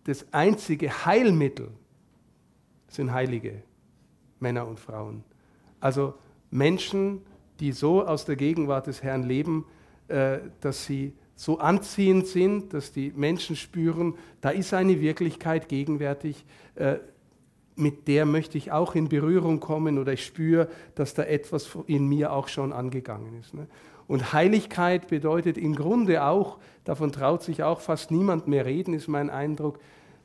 [0.04, 1.68] das einzige Heilmittel
[2.88, 3.62] sind Heilige.
[4.42, 5.24] Männer und Frauen.
[5.80, 6.14] Also
[6.50, 7.22] Menschen,
[7.60, 9.64] die so aus der Gegenwart des Herrn leben,
[10.08, 16.44] äh, dass sie so anziehend sind, dass die Menschen spüren, da ist eine Wirklichkeit gegenwärtig,
[16.74, 16.98] äh,
[17.74, 22.06] mit der möchte ich auch in Berührung kommen oder ich spüre, dass da etwas in
[22.06, 23.54] mir auch schon angegangen ist.
[24.12, 29.08] Und Heiligkeit bedeutet im Grunde auch, davon traut sich auch fast niemand mehr reden, ist
[29.08, 29.78] mein Eindruck,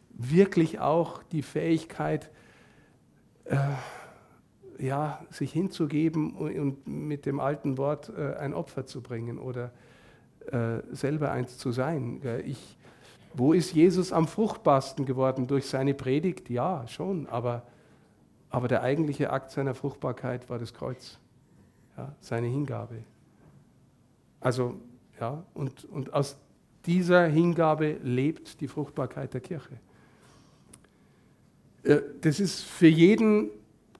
[0.10, 2.30] wirklich auch die Fähigkeit,
[3.46, 3.56] äh,
[4.78, 9.72] ja, sich hinzugeben und mit dem alten Wort äh, ein Opfer zu bringen oder
[10.52, 12.20] äh, selber eins zu sein.
[12.46, 12.78] Ich,
[13.36, 15.48] wo ist Jesus am fruchtbarsten geworden?
[15.48, 16.50] Durch seine Predigt?
[16.50, 17.64] Ja, schon, aber,
[18.50, 21.20] aber der eigentliche Akt seiner Fruchtbarkeit war das Kreuz,
[21.96, 23.06] ja, seine Hingabe.
[24.40, 24.80] Also,
[25.20, 26.38] ja, und, und aus
[26.86, 29.80] dieser Hingabe lebt die Fruchtbarkeit der Kirche.
[31.84, 33.50] Äh, das ist für jeden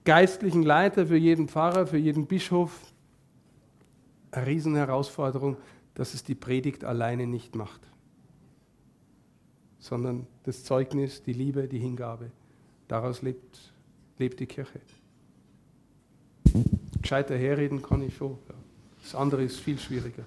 [0.04, 2.92] geistlichen Leiter, für jeden Pfarrer, für jeden Bischof
[4.30, 5.56] eine Riesenherausforderung,
[5.94, 7.80] dass es die Predigt alleine nicht macht,
[9.78, 12.30] sondern das Zeugnis, die Liebe, die Hingabe.
[12.86, 13.72] Daraus lebt,
[14.18, 14.80] lebt die Kirche.
[17.02, 18.38] Gescheiter herreden kann ich schon.
[19.10, 20.24] Das andere ist viel schwieriger.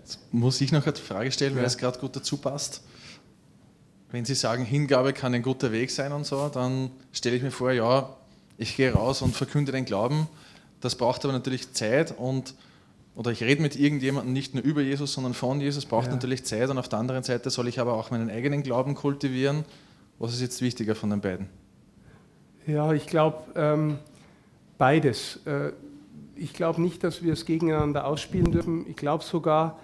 [0.00, 1.66] Jetzt muss ich noch eine Frage stellen, weil ja.
[1.66, 2.82] es gerade gut dazu passt
[4.10, 7.50] wenn Sie sagen, Hingabe kann ein guter Weg sein und so, dann stelle ich mir
[7.50, 8.16] vor, ja,
[8.56, 10.28] ich gehe raus und verkünde den Glauben.
[10.80, 12.54] Das braucht aber natürlich Zeit und
[13.14, 16.12] oder ich rede mit irgendjemandem nicht nur über Jesus, sondern von Jesus, braucht ja.
[16.12, 19.64] natürlich Zeit und auf der anderen Seite soll ich aber auch meinen eigenen Glauben kultivieren.
[20.18, 21.48] Was ist jetzt wichtiger von den beiden?
[22.66, 23.98] Ja, ich glaube ähm,
[24.76, 25.40] beides.
[25.46, 25.72] Äh,
[26.36, 28.86] ich glaube nicht, dass wir es gegeneinander ausspielen dürfen.
[28.88, 29.78] Ich glaube sogar,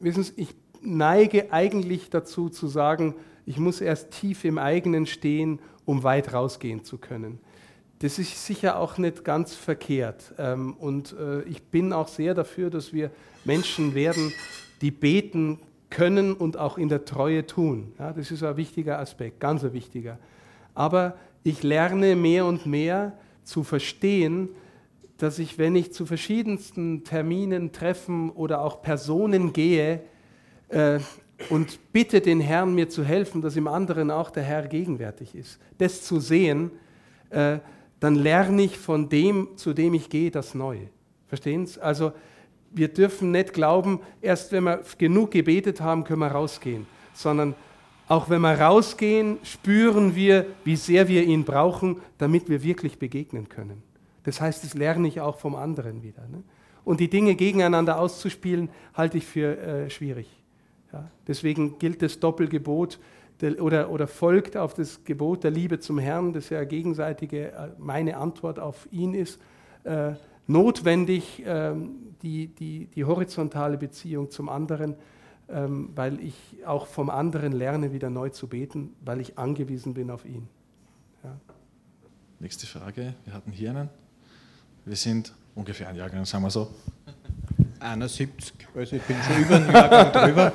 [0.00, 3.14] wissen Sie, ich neige eigentlich dazu zu sagen,
[3.46, 7.38] ich muss erst tief im eigenen stehen, um weit rausgehen zu können.
[8.00, 10.34] Das ist sicher auch nicht ganz verkehrt.
[10.38, 13.10] Ähm, und äh, ich bin auch sehr dafür, dass wir
[13.44, 14.32] Menschen werden,
[14.80, 15.58] die beten
[15.90, 17.92] können und auch in der Treue tun.
[17.98, 20.18] Das ist ein wichtiger Aspekt, ganz ein wichtiger.
[20.74, 24.48] Aber ich lerne mehr und mehr zu verstehen,
[25.18, 30.00] dass ich, wenn ich zu verschiedensten Terminen, Treffen oder auch Personen gehe,
[30.68, 30.98] äh,
[31.50, 35.58] und bitte den Herrn, mir zu helfen, dass im anderen auch der Herr gegenwärtig ist.
[35.78, 36.70] Das zu sehen,
[37.30, 37.58] äh,
[38.00, 40.88] dann lerne ich von dem, zu dem ich gehe, das Neue.
[41.26, 41.80] Verstehen Sie?
[41.80, 42.12] Also
[42.70, 47.54] wir dürfen nicht glauben, erst wenn wir genug gebetet haben, können wir rausgehen, sondern
[48.06, 53.48] Auch wenn wir rausgehen, spüren wir, wie sehr wir ihn brauchen, damit wir wirklich begegnen
[53.48, 53.82] können.
[54.24, 56.26] Das heißt, das lerne ich auch vom anderen wieder.
[56.28, 56.42] Ne?
[56.84, 60.28] Und die Dinge gegeneinander auszuspielen, halte ich für äh, schwierig.
[60.92, 61.10] Ja?
[61.26, 62.98] Deswegen gilt das Doppelgebot
[63.40, 67.68] der, oder, oder folgt auf das Gebot der Liebe zum Herrn, das ja gegenseitige, äh,
[67.78, 69.40] meine Antwort auf ihn ist.
[69.84, 70.12] Äh,
[70.46, 74.96] notwendig ähm, die, die, die horizontale Beziehung zum anderen
[75.48, 80.10] ähm, weil ich auch vom anderen lerne, wieder neu zu beten, weil ich angewiesen bin
[80.10, 80.48] auf ihn.
[81.22, 81.38] Ja.
[82.40, 83.14] Nächste Frage.
[83.24, 84.03] Wir hatten hier einen.
[84.86, 86.68] Wir sind ungefähr ein Jahrgang, sagen wir so.
[87.80, 90.52] 71, also ich bin schon über einen Jahrgang drüber.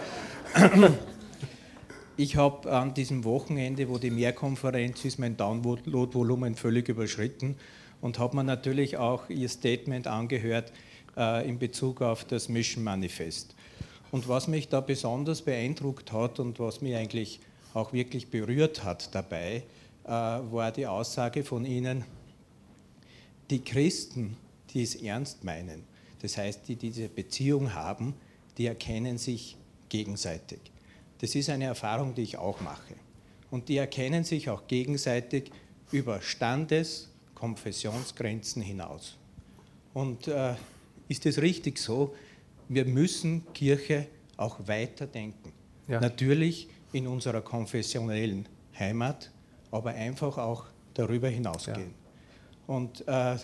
[2.16, 7.56] Ich habe an diesem Wochenende, wo die Mehrkonferenz ist, mein Download-Volumen völlig überschritten
[8.02, 10.74] und habe mir natürlich auch Ihr Statement angehört
[11.18, 13.56] äh, in Bezug auf das Mission Manifest.
[14.12, 17.40] Und was mich da besonders beeindruckt hat und was mich eigentlich
[17.74, 19.64] auch wirklich berührt hat dabei,
[20.04, 22.04] äh, war die Aussage von Ihnen,
[23.50, 24.38] die Christen,
[24.74, 25.84] die es ernst meinen,
[26.22, 28.14] das heißt, die diese Beziehung haben,
[28.58, 30.60] die erkennen sich gegenseitig.
[31.20, 32.96] Das ist eine Erfahrung, die ich auch mache.
[33.52, 35.52] Und die erkennen sich auch gegenseitig
[35.92, 39.18] über Standes-, Konfessionsgrenzen hinaus.
[39.94, 40.56] Und äh,
[41.08, 42.14] ist es richtig so,
[42.68, 45.52] wir müssen Kirche auch weiterdenken.
[45.88, 46.00] Ja.
[46.00, 48.48] Natürlich in unserer konfessionellen
[48.78, 49.32] Heimat,
[49.72, 51.92] aber einfach auch darüber hinausgehen.
[51.92, 51.99] Ja.
[52.70, 53.36] Und äh,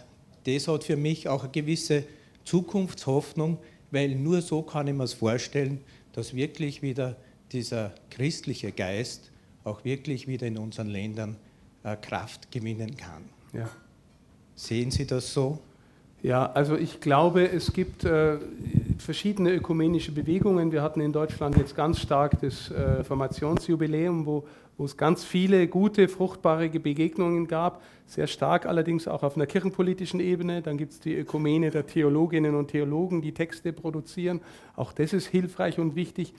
[0.43, 2.03] das hat für mich auch eine gewisse
[2.43, 3.57] Zukunftshoffnung,
[3.89, 5.82] weil nur so kann ich mir es vorstellen,
[6.13, 7.15] dass wirklich wieder
[7.51, 9.32] dieser christliche Geist
[9.63, 11.38] auch wirklich wieder in unseren Ländern
[11.82, 13.23] äh, Kraft gewinnen kann.
[13.51, 13.67] Ja.
[14.53, 15.57] Sehen Sie das so?
[16.21, 18.38] Ja, also ich glaube, es gibt äh,
[18.97, 20.71] verschiedene ökumenische Bewegungen.
[20.71, 24.45] Wir hatten in Deutschland jetzt ganz stark das äh, Formationsjubiläum, wo,
[24.77, 30.19] wo es ganz viele gute, fruchtbare Begegnungen gab, sehr stark allerdings auch auf einer kirchenpolitischen
[30.19, 30.61] Ebene.
[30.61, 34.41] Dann gibt es die Ökumene der Theologinnen und Theologen, die Texte produzieren.
[34.75, 36.33] Auch das ist hilfreich und wichtig.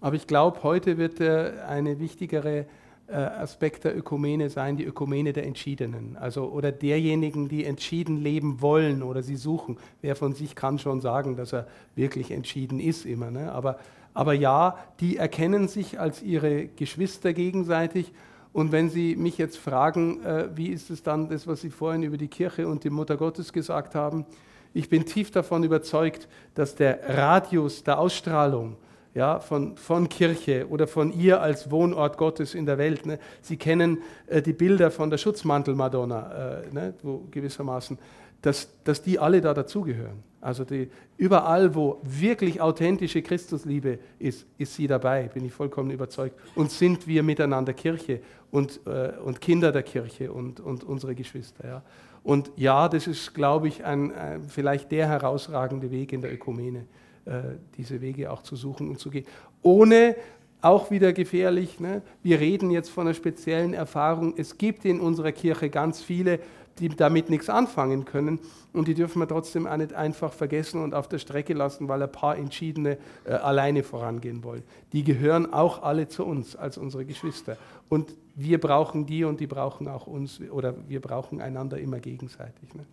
[0.00, 2.66] Aber ich glaube, heute wird äh, eine wichtigere
[3.12, 9.02] Aspekt der Ökumene sein, die Ökumene der Entschiedenen, also oder derjenigen, die entschieden leben wollen
[9.02, 9.76] oder sie suchen.
[10.00, 13.30] Wer von sich kann schon sagen, dass er wirklich entschieden ist immer.
[13.30, 13.52] Ne?
[13.52, 13.78] Aber,
[14.14, 18.12] aber ja, die erkennen sich als ihre Geschwister gegenseitig.
[18.54, 22.04] Und wenn Sie mich jetzt fragen, äh, wie ist es dann das, was Sie vorhin
[22.04, 24.24] über die Kirche und die Mutter Gottes gesagt haben,
[24.72, 28.76] ich bin tief davon überzeugt, dass der Radius der Ausstrahlung
[29.14, 33.06] ja, von, von Kirche oder von ihr als Wohnort Gottes in der Welt.
[33.06, 33.18] Ne?
[33.40, 36.94] Sie kennen äh, die Bilder von der Schutzmantel-Madonna, äh, ne?
[37.02, 37.96] wo gewissermaßen,
[38.42, 40.22] dass, dass die alle da dazugehören.
[40.40, 46.38] Also die, überall, wo wirklich authentische Christusliebe ist, ist sie dabei, bin ich vollkommen überzeugt.
[46.54, 51.66] Und sind wir miteinander Kirche und, äh, und Kinder der Kirche und, und unsere Geschwister.
[51.66, 51.82] Ja.
[52.22, 56.86] Und ja, das ist, glaube ich, ein, ein, vielleicht der herausragende Weg in der Ökumene.
[57.26, 59.24] Äh, diese Wege auch zu suchen und zu gehen.
[59.62, 60.14] Ohne
[60.60, 61.80] auch wieder gefährlich.
[61.80, 62.02] Ne?
[62.22, 64.34] Wir reden jetzt von einer speziellen Erfahrung.
[64.36, 66.38] Es gibt in unserer Kirche ganz viele,
[66.78, 68.40] die damit nichts anfangen können.
[68.74, 72.02] Und die dürfen wir trotzdem auch nicht einfach vergessen und auf der Strecke lassen, weil
[72.02, 74.62] ein paar Entschiedene äh, alleine vorangehen wollen.
[74.92, 77.56] Die gehören auch alle zu uns als unsere Geschwister.
[77.88, 82.74] Und wir brauchen die und die brauchen auch uns oder wir brauchen einander immer gegenseitig.
[82.74, 82.84] Ne?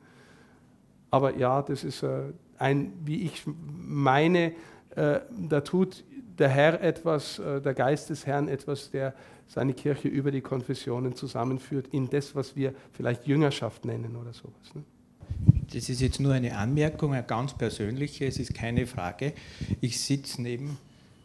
[1.11, 2.23] Aber ja, das ist äh,
[2.57, 4.53] ein, wie ich meine,
[4.95, 6.03] äh, da tut
[6.37, 9.13] der Herr etwas, äh, der Geist des Herrn etwas, der
[9.47, 14.73] seine Kirche über die Konfessionen zusammenführt, in das, was wir vielleicht Jüngerschaft nennen oder sowas.
[14.73, 14.83] Ne?
[15.73, 19.33] Das ist jetzt nur eine Anmerkung, eine ganz persönliche, es ist keine Frage.
[19.81, 20.77] Ich sitze neben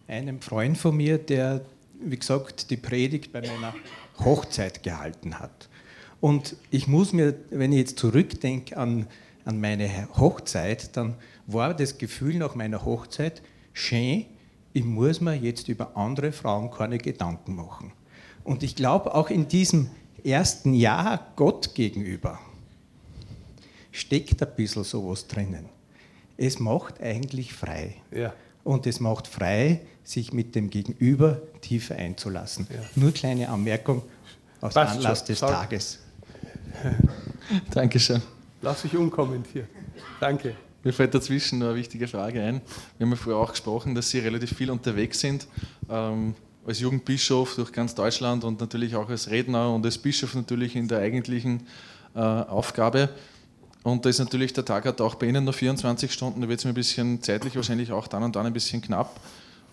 [0.08, 1.62] einem Freund von mir, der,
[2.00, 3.74] wie gesagt, die Predigt bei meiner
[4.18, 5.68] Hochzeit gehalten hat.
[6.20, 9.06] Und ich muss mir, wenn ich jetzt zurückdenke an
[9.46, 11.14] an meine Hochzeit, dann
[11.46, 13.40] war das Gefühl nach meiner Hochzeit,
[13.72, 14.26] schön,
[14.72, 17.92] ich muss mir jetzt über andere Frauen keine Gedanken machen.
[18.44, 19.88] Und ich glaube, auch in diesem
[20.22, 22.38] ersten Jahr Gott gegenüber
[23.92, 25.66] steckt ein bisschen sowas drinnen.
[26.36, 27.94] Es macht eigentlich frei.
[28.10, 28.34] Ja.
[28.64, 32.66] Und es macht frei, sich mit dem Gegenüber tiefer einzulassen.
[32.68, 32.80] Ja.
[32.96, 34.02] Nur kleine Anmerkung
[34.60, 35.26] aus Passt Anlass schon.
[35.28, 35.50] des Sag.
[35.50, 35.98] Tages.
[37.70, 38.20] Dankeschön.
[38.62, 39.68] Lass dich unkommentiert.
[40.20, 40.56] Danke.
[40.82, 42.60] Mir fällt dazwischen nur eine wichtige Frage ein.
[42.96, 45.46] Wir haben ja vorher auch gesprochen, dass Sie relativ viel unterwegs sind.
[45.90, 46.34] Ähm,
[46.66, 50.88] als Jugendbischof durch ganz Deutschland und natürlich auch als Redner und als Bischof natürlich in
[50.88, 51.66] der eigentlichen
[52.14, 53.08] äh, Aufgabe.
[53.84, 56.58] Und da ist natürlich der Tag hat auch bei Ihnen nur 24 Stunden, da wird
[56.58, 59.20] es mir ein bisschen zeitlich wahrscheinlich auch dann und dann ein bisschen knapp.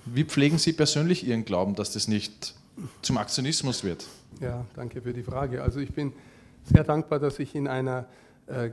[0.06, 2.54] Wie pflegen Sie persönlich Ihren Glauben, dass das nicht
[3.02, 4.06] zum Aktionismus wird?
[4.40, 5.64] Ja, danke für die Frage.
[5.64, 6.14] Also ich bin
[6.64, 8.06] sehr dankbar, dass ich in einer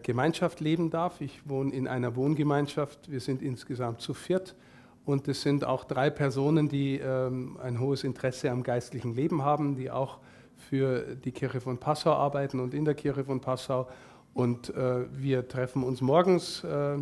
[0.03, 1.21] Gemeinschaft leben darf.
[1.21, 3.11] Ich wohne in einer Wohngemeinschaft.
[3.11, 4.57] Wir sind insgesamt zu viert.
[5.05, 9.75] Und es sind auch drei Personen, die ähm, ein hohes Interesse am geistlichen Leben haben,
[9.75, 10.19] die auch
[10.57, 13.89] für die Kirche von Passau arbeiten und in der Kirche von Passau.
[14.35, 16.95] Und äh, wir treffen uns morgens äh,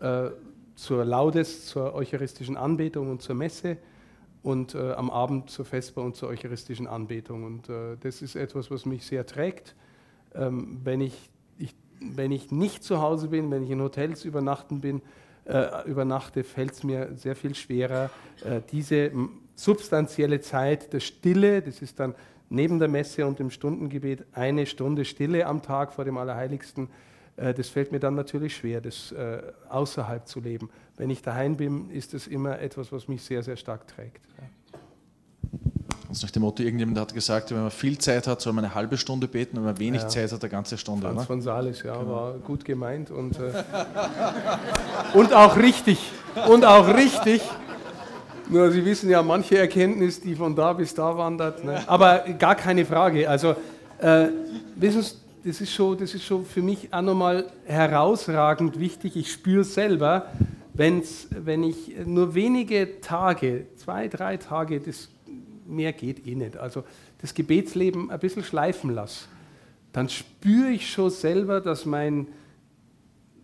[0.00, 0.30] äh,
[0.74, 3.76] zur Laudes, zur eucharistischen Anbetung und zur Messe
[4.42, 7.44] und äh, am Abend zur Vesper und zur eucharistischen Anbetung.
[7.44, 9.76] Und äh, das ist etwas, was mich sehr trägt.
[10.34, 11.30] Ähm, wenn, ich,
[12.14, 15.02] wenn ich nicht zu Hause bin, wenn ich in Hotels übernachten bin,
[15.44, 18.10] äh, übernachte, fällt es mir sehr viel schwerer,
[18.44, 19.10] äh, diese
[19.56, 22.14] substanzielle Zeit der Stille, das ist dann
[22.48, 26.88] neben der Messe und dem Stundengebet eine Stunde Stille am Tag vor dem Allerheiligsten,
[27.36, 30.70] äh, das fällt mir dann natürlich schwer, das äh, außerhalb zu leben.
[30.96, 34.20] Wenn ich daheim bin, ist das immer etwas, was mich sehr, sehr stark trägt.
[36.12, 38.74] Also nach dem Motto, irgendjemand hat gesagt, wenn man viel Zeit hat, soll man eine
[38.74, 40.08] halbe Stunde beten, wenn man wenig ja.
[40.08, 41.06] Zeit hat, eine ganze Stunde.
[41.06, 42.12] Franz von Sales, ja, genau.
[42.12, 43.50] war gut gemeint und, äh,
[45.14, 45.98] und auch richtig.
[46.50, 47.40] Und auch richtig.
[48.50, 51.64] Nur Sie wissen ja, manche Erkenntnis, die von da bis da wandert.
[51.64, 51.82] Ne?
[51.86, 53.26] Aber gar keine Frage.
[53.26, 53.56] Also,
[53.98, 54.26] äh,
[54.76, 59.16] wissen Sie, das ist, schon, das ist schon für mich auch nochmal herausragend wichtig.
[59.16, 60.26] Ich spüre selber,
[60.74, 65.08] wenn's, wenn ich nur wenige Tage, zwei, drei Tage, das
[65.66, 66.84] mehr geht eh nicht, also
[67.20, 69.26] das Gebetsleben ein bisschen schleifen lasse,
[69.92, 72.28] dann spüre ich schon selber, dass mein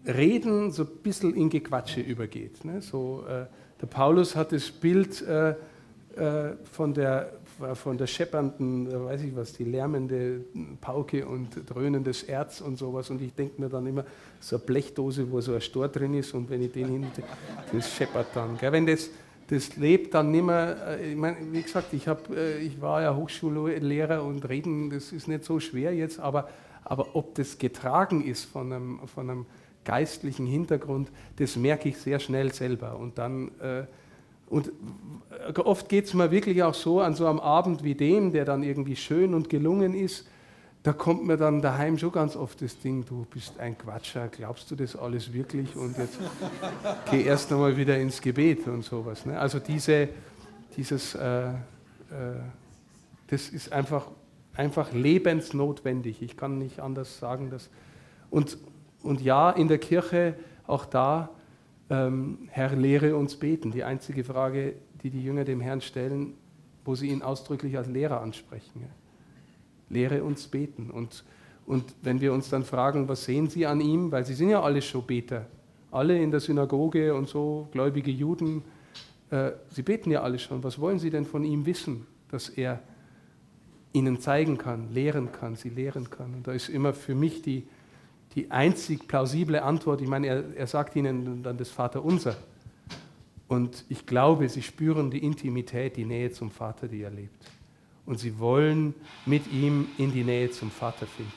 [0.06, 2.64] Reden so ein bisschen in Gequatsche übergeht.
[2.64, 2.80] Ne?
[2.80, 3.46] So, äh,
[3.80, 7.32] der Paulus hat das Bild äh, äh, von der,
[7.74, 10.40] von der scheppernden, weiß ich was, die lärmende
[10.80, 13.10] Pauke und dröhnendes Erz und sowas.
[13.10, 14.04] Und ich denke mir dann immer,
[14.40, 17.06] so eine Blechdose, wo so ein Stor drin ist und wenn ich den hin,
[17.72, 18.56] das scheppert dann.
[18.58, 18.72] Gell?
[18.72, 19.10] Wenn das,
[19.48, 23.02] das lebt dann nicht mehr, äh, ich meine, wie gesagt, ich, hab, äh, ich war
[23.02, 26.48] ja Hochschullehrer und reden, das ist nicht so schwer jetzt, aber,
[26.84, 29.46] aber ob das getragen ist von einem, von einem
[29.84, 32.98] geistlichen Hintergrund, das merke ich sehr schnell selber.
[32.98, 33.84] Und dann, äh,
[34.50, 34.70] und
[35.58, 38.62] oft geht es mir wirklich auch so, an so einem Abend wie dem, der dann
[38.62, 40.26] irgendwie schön und gelungen ist,
[40.88, 44.70] da kommt mir dann daheim schon ganz oft das Ding, du bist ein Quatscher, glaubst
[44.70, 45.76] du das alles wirklich?
[45.76, 46.18] Und jetzt
[47.10, 49.26] geh erst einmal wieder ins Gebet und sowas.
[49.26, 49.38] Ne?
[49.38, 50.08] Also diese,
[50.78, 51.52] dieses, äh, äh,
[53.26, 54.06] das ist einfach,
[54.54, 56.22] einfach lebensnotwendig.
[56.22, 57.50] Ich kann nicht anders sagen.
[57.50, 57.68] Dass,
[58.30, 58.56] und,
[59.02, 60.36] und ja, in der Kirche,
[60.66, 61.28] auch da,
[61.90, 63.72] ähm, Herr, lehre uns beten.
[63.72, 64.72] Die einzige Frage,
[65.02, 66.32] die die Jünger dem Herrn stellen,
[66.86, 68.80] wo sie ihn ausdrücklich als Lehrer ansprechen.
[68.80, 69.07] Ja
[69.90, 70.90] lehre uns beten.
[70.90, 71.24] Und,
[71.66, 74.62] und wenn wir uns dann fragen, was sehen Sie an ihm, weil Sie sind ja
[74.62, 75.46] alle schon Beter,
[75.90, 78.62] alle in der Synagoge und so, gläubige Juden,
[79.30, 82.80] äh, Sie beten ja alle schon, was wollen Sie denn von ihm wissen, dass er
[83.92, 86.34] ihnen zeigen kann, lehren kann, sie lehren kann.
[86.34, 87.66] Und da ist immer für mich die,
[88.34, 92.36] die einzig plausible Antwort, ich meine, er, er sagt ihnen dann das Vaterunser.
[93.48, 97.57] Und ich glaube, sie spüren die Intimität, die Nähe zum Vater, die er lebt
[98.08, 98.94] und sie wollen
[99.26, 101.32] mit ihm in die Nähe zum Vater finden.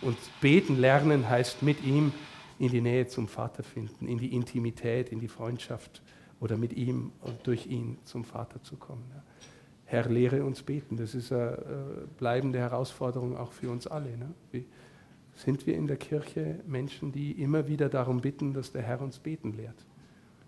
[0.00, 2.12] Und beten lernen heißt mit ihm
[2.60, 6.02] in die Nähe zum Vater finden, in die Intimität, in die Freundschaft
[6.38, 9.02] oder mit ihm und durch ihn zum Vater zu kommen.
[9.86, 10.96] Herr, lehre uns beten.
[10.96, 14.16] Das ist eine äh, bleibende Herausforderung auch für uns alle.
[14.16, 14.64] Ne?
[15.34, 19.18] Sind wir in der Kirche Menschen, die immer wieder darum bitten, dass der Herr uns
[19.18, 19.84] beten lehrt?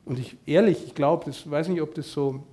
[0.04, 2.44] Und ich ehrlich, ich glaube, ich weiß nicht, ob das so,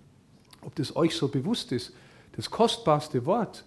[0.64, 1.94] ob das euch so bewusst ist
[2.36, 3.64] das kostbarste Wort,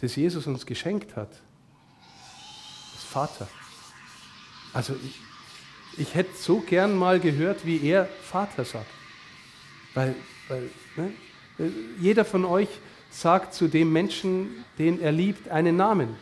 [0.00, 1.30] das Jesus uns geschenkt hat,
[2.94, 3.48] ist Vater.
[4.72, 5.20] Also ich,
[5.98, 8.90] ich hätte so gern mal gehört, wie er Vater sagt.
[9.94, 10.14] Weil,
[10.48, 11.12] weil ne,
[11.98, 12.68] jeder von euch
[13.10, 16.14] sagt zu dem Menschen, den er liebt, einen Namen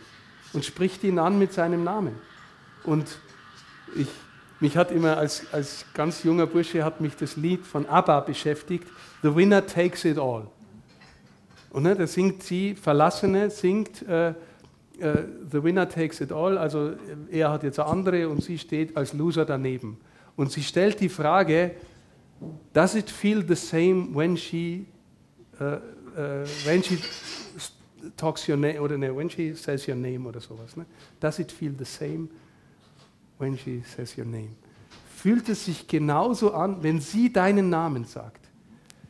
[0.52, 2.14] und spricht ihn an mit seinem Namen.
[2.84, 3.18] Und
[3.96, 4.08] ich,
[4.60, 8.86] mich hat immer als, als ganz junger Bursche hat mich das Lied von ABBA beschäftigt,
[9.22, 10.46] The Winner Takes It All.
[11.74, 14.34] Und ne, da singt sie, Verlassene singt äh, äh,
[15.50, 16.92] The Winner Takes It All, also
[17.28, 19.96] er hat jetzt andere und sie steht als Loser daneben.
[20.36, 21.72] Und sie stellt die Frage,
[22.72, 24.86] does it feel the same when she,
[25.60, 26.96] uh, uh, when she
[28.16, 30.76] talks your name, oder ne, when she says your name oder sowas.
[30.76, 30.86] Ne?
[31.18, 32.28] Does it feel the same
[33.38, 34.50] when she says your name?
[35.16, 38.48] Fühlt es sich genauso an, wenn sie deinen Namen sagt?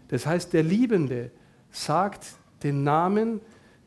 [0.09, 1.31] Das heißt, der Liebende
[1.71, 2.25] sagt
[2.65, 3.41] den Namen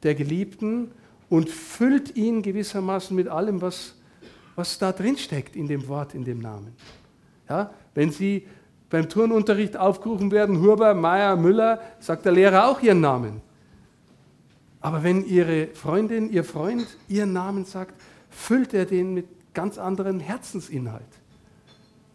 [0.03, 0.91] der Geliebten
[1.29, 3.95] und füllt ihn gewissermaßen mit allem, was,
[4.55, 6.73] was da drin steckt in dem Wort, in dem Namen.
[7.49, 8.47] Ja, wenn Sie
[8.89, 13.41] beim Turnunterricht aufgerufen werden, Huber, Meier, Müller, sagt der Lehrer auch Ihren Namen.
[14.79, 17.93] Aber wenn Ihre Freundin, Ihr Freund Ihren Namen sagt,
[18.29, 21.03] füllt er den mit ganz anderen Herzensinhalt.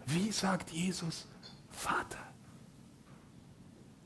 [0.06, 1.26] Wie sagt Jesus
[1.70, 2.18] Vater?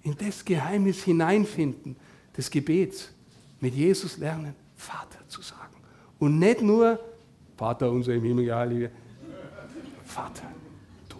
[0.02, 1.96] In das Geheimnis hineinfinden
[2.36, 3.10] des Gebets,
[3.60, 5.76] mit Jesus lernen, Vater zu sagen.
[6.18, 7.00] Und nicht nur
[7.56, 8.90] Vater unser im Himmel, ja, liebe
[10.04, 10.44] Vater,
[11.08, 11.16] du,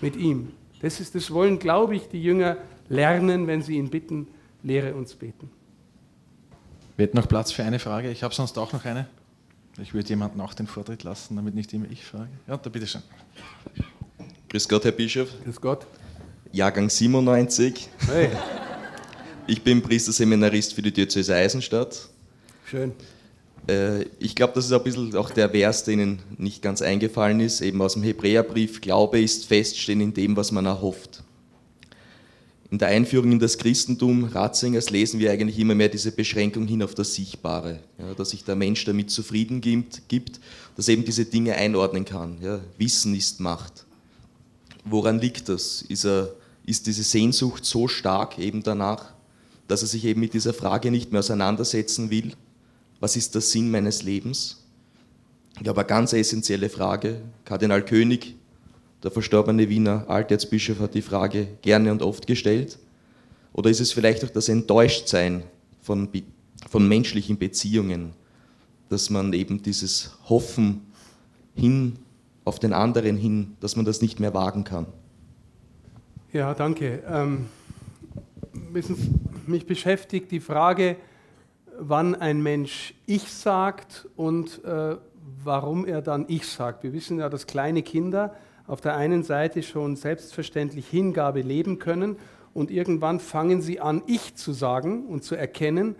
[0.00, 0.52] mit ihm.
[0.80, 2.56] Das ist das wollen, glaube ich, die Jünger
[2.88, 4.26] lernen, wenn sie ihn bitten,
[4.62, 5.50] lehre uns beten.
[6.96, 8.10] Wird noch Platz für eine Frage?
[8.10, 9.06] Ich habe sonst auch noch eine.
[9.80, 12.30] Ich würde jemanden auch den Vortritt lassen, damit nicht immer ich frage.
[12.46, 13.02] Ja, da bitteschön.
[14.48, 15.28] Grüß Gott, Herr Bischof.
[15.44, 15.86] Grüß Gott.
[16.52, 17.88] Jahrgang 97.
[18.08, 18.30] Hey.
[19.50, 22.08] Ich bin Priesterseminarist für die Diözese Eisenstadt.
[22.66, 22.92] Schön.
[23.66, 27.40] Äh, ich glaube, das ist ein bisschen auch der Vers, der Ihnen nicht ganz eingefallen
[27.40, 28.80] ist, eben aus dem Hebräerbrief.
[28.80, 31.24] Glaube ist Feststehen in dem, was man erhofft.
[32.70, 36.84] In der Einführung in das Christentum Ratzingers lesen wir eigentlich immer mehr diese Beschränkung hin
[36.84, 40.38] auf das Sichtbare, ja, dass sich der Mensch damit zufrieden gibt, gibt,
[40.76, 42.38] dass eben diese Dinge einordnen kann.
[42.40, 42.60] Ja.
[42.78, 43.84] Wissen ist Macht.
[44.84, 45.82] Woran liegt das?
[45.82, 49.12] Ist, er, ist diese Sehnsucht so stark eben danach,
[49.70, 52.32] dass er sich eben mit dieser Frage nicht mehr auseinandersetzen will?
[52.98, 54.64] Was ist der Sinn meines Lebens?
[55.54, 57.20] Ich glaube, eine ganz essentielle Frage.
[57.44, 58.34] Kardinal König
[59.02, 62.78] der verstorbene Wiener Alterzbischof hat die Frage gerne und oft gestellt.
[63.52, 65.44] Oder ist es vielleicht auch das Enttäuschtsein
[65.80, 66.08] von,
[66.68, 68.12] von menschlichen Beziehungen,
[68.88, 70.82] dass man eben dieses Hoffen
[71.54, 71.96] hin
[72.44, 74.86] auf den anderen hin, dass man das nicht mehr wagen kann?
[76.32, 77.02] Ja, danke.
[77.08, 77.46] Ähm,
[79.50, 80.96] mich beschäftigt die Frage,
[81.78, 84.96] wann ein Mensch Ich sagt und äh,
[85.44, 86.82] warum er dann Ich sagt.
[86.82, 88.34] Wir wissen ja, dass kleine Kinder
[88.66, 92.16] auf der einen Seite schon selbstverständlich Hingabe leben können
[92.54, 95.96] und irgendwann fangen sie an, ich zu sagen und zu erkennen.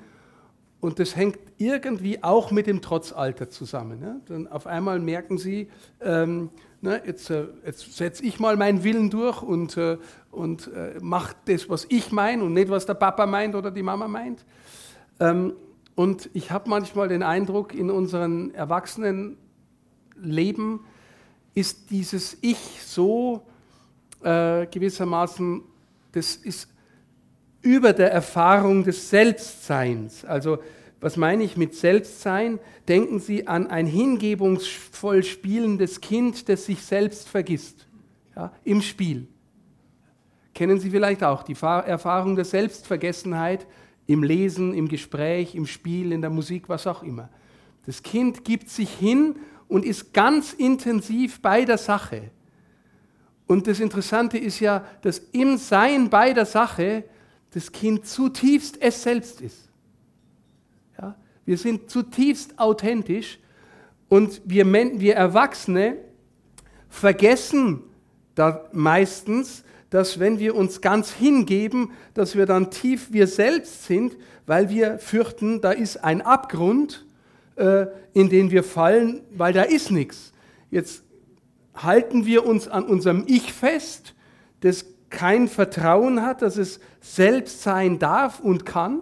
[0.80, 4.02] Und das hängt irgendwie auch mit dem Trotzalter zusammen.
[4.02, 4.16] Ja?
[4.26, 5.68] Dann auf einmal merken sie,
[6.00, 9.98] ähm, na, jetzt, äh, jetzt setze ich mal meinen Willen durch und, äh,
[10.30, 13.82] und äh, mache das, was ich meine und nicht, was der Papa meint oder die
[13.82, 14.44] Mama meint.
[15.18, 15.54] Ähm,
[15.94, 20.80] und ich habe manchmal den Eindruck, in unserem Erwachsenenleben
[21.54, 23.42] ist dieses Ich so
[24.22, 25.62] äh, gewissermaßen,
[26.12, 26.68] das ist
[27.62, 30.24] über der Erfahrung des Selbstseins.
[30.24, 30.58] Also
[31.00, 32.58] was meine ich mit Selbstsein?
[32.88, 37.86] Denken Sie an ein hingebungsvoll spielendes Kind, das sich selbst vergisst
[38.36, 39.26] ja, im Spiel.
[40.54, 43.66] Kennen Sie vielleicht auch die Erfahrung der Selbstvergessenheit
[44.06, 47.28] im Lesen, im Gespräch, im Spiel, in der Musik, was auch immer.
[47.86, 49.36] Das Kind gibt sich hin
[49.68, 52.30] und ist ganz intensiv bei der Sache.
[53.46, 57.04] Und das Interessante ist ja, dass im Sein bei der Sache
[57.50, 59.68] das Kind zutiefst es selbst ist.
[61.00, 61.16] Ja?
[61.44, 63.38] Wir sind zutiefst authentisch
[64.08, 65.96] und wir, wir Erwachsene
[66.88, 67.82] vergessen
[68.34, 74.16] da meistens, dass wenn wir uns ganz hingeben, dass wir dann tief wir selbst sind,
[74.46, 77.04] weil wir fürchten, da ist ein Abgrund
[77.56, 80.32] äh, in den wir fallen, weil da ist nichts.
[80.70, 81.04] Jetzt
[81.74, 84.14] halten wir uns an unserem Ich fest,
[84.60, 89.00] das kein Vertrauen hat, dass es selbst sein darf und kann.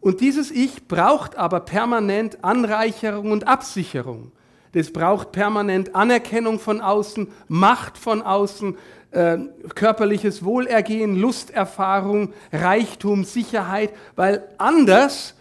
[0.00, 4.32] Und dieses Ich braucht aber permanent Anreicherung und Absicherung.
[4.72, 8.78] Das braucht permanent Anerkennung von außen, Macht von außen,
[9.12, 9.38] äh,
[9.74, 15.34] körperliches Wohlergehen, Lusterfahrung, Reichtum, Sicherheit, weil anders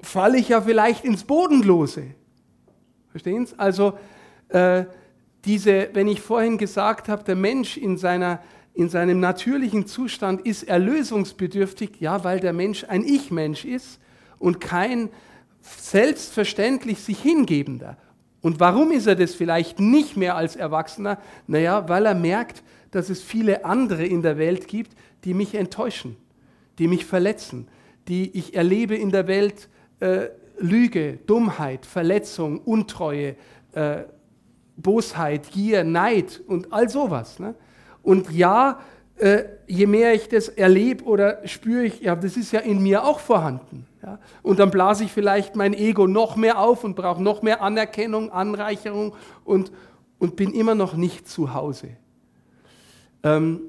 [0.00, 2.04] falle ich ja vielleicht ins Bodenlose.
[3.10, 3.58] Verstehen Sie?
[3.58, 3.98] Also
[4.48, 4.84] äh,
[5.44, 8.40] diese, wenn ich vorhin gesagt habe, der Mensch in, seiner,
[8.74, 14.00] in seinem natürlichen Zustand ist erlösungsbedürftig, ja, weil der Mensch ein Ich-Mensch ist
[14.38, 15.08] und kein
[15.60, 17.96] selbstverständlich sich hingebender.
[18.42, 21.18] Und warum ist er das vielleicht nicht mehr als Erwachsener?
[21.46, 22.62] Naja, weil er merkt,
[22.96, 26.16] dass es viele andere in der Welt gibt, die mich enttäuschen,
[26.78, 27.68] die mich verletzen,
[28.08, 29.68] die ich erlebe in der Welt,
[30.00, 30.28] äh,
[30.58, 33.36] Lüge, Dummheit, Verletzung, Untreue,
[33.72, 34.04] äh,
[34.78, 37.38] Bosheit, Gier, Neid und all sowas.
[37.38, 37.54] Ne?
[38.02, 38.80] Und ja,
[39.16, 43.04] äh, je mehr ich das erlebe oder spüre ich, ja, das ist ja in mir
[43.04, 43.86] auch vorhanden.
[44.02, 44.18] Ja?
[44.42, 48.32] Und dann blase ich vielleicht mein Ego noch mehr auf und brauche noch mehr Anerkennung,
[48.32, 49.14] Anreicherung
[49.44, 49.70] und,
[50.18, 51.88] und bin immer noch nicht zu Hause.
[53.26, 53.60] Ähm,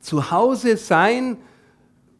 [0.00, 1.38] zu Hause sein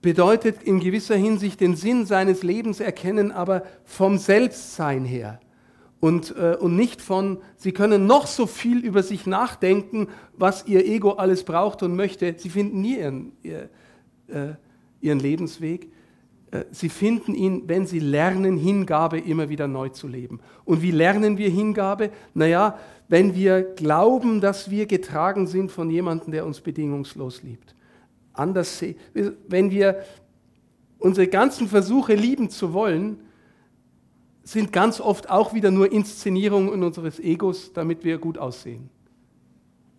[0.01, 5.41] bedeutet in gewisser Hinsicht den Sinn seines Lebens erkennen, aber vom Selbstsein her.
[6.01, 10.87] Und, äh, und nicht von, Sie können noch so viel über sich nachdenken, was Ihr
[10.87, 12.35] Ego alles braucht und möchte.
[12.39, 13.69] Sie finden nie Ihren, ihr,
[14.29, 14.55] äh,
[15.01, 15.93] ihren Lebensweg.
[16.55, 20.41] Äh, sie finden ihn, wenn sie lernen, Hingabe immer wieder neu zu leben.
[20.65, 22.11] Und wie lernen wir Hingabe?
[22.33, 22.79] Naja,
[23.09, 27.75] wenn wir glauben, dass wir getragen sind von jemandem, der uns bedingungslos liebt.
[28.33, 28.83] Anders,
[29.49, 30.05] wenn wir
[30.99, 33.21] unsere ganzen Versuche lieben zu wollen,
[34.43, 38.91] sind ganz oft auch wieder nur Inszenierungen unseres Egos, damit wir gut aussehen.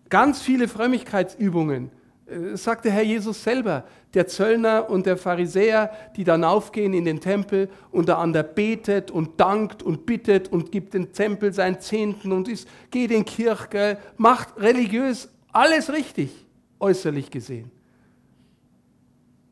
[0.08, 1.90] Ganz viele Frömmigkeitsübungen,
[2.26, 3.84] äh, sagte Herr Jesus selber,
[4.14, 9.10] der Zöllner und der Pharisäer, die dann aufgehen in den Tempel und der andere betet
[9.10, 13.98] und dankt und bittet und gibt dem Tempel seinen Zehnten und ist, geht in Kirche,
[14.16, 16.44] macht religiös alles richtig,
[16.80, 17.70] äußerlich gesehen.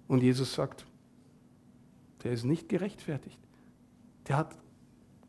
[0.08, 0.84] Und Jesus sagt,
[2.22, 3.38] der ist nicht gerechtfertigt.
[4.28, 4.56] Der hat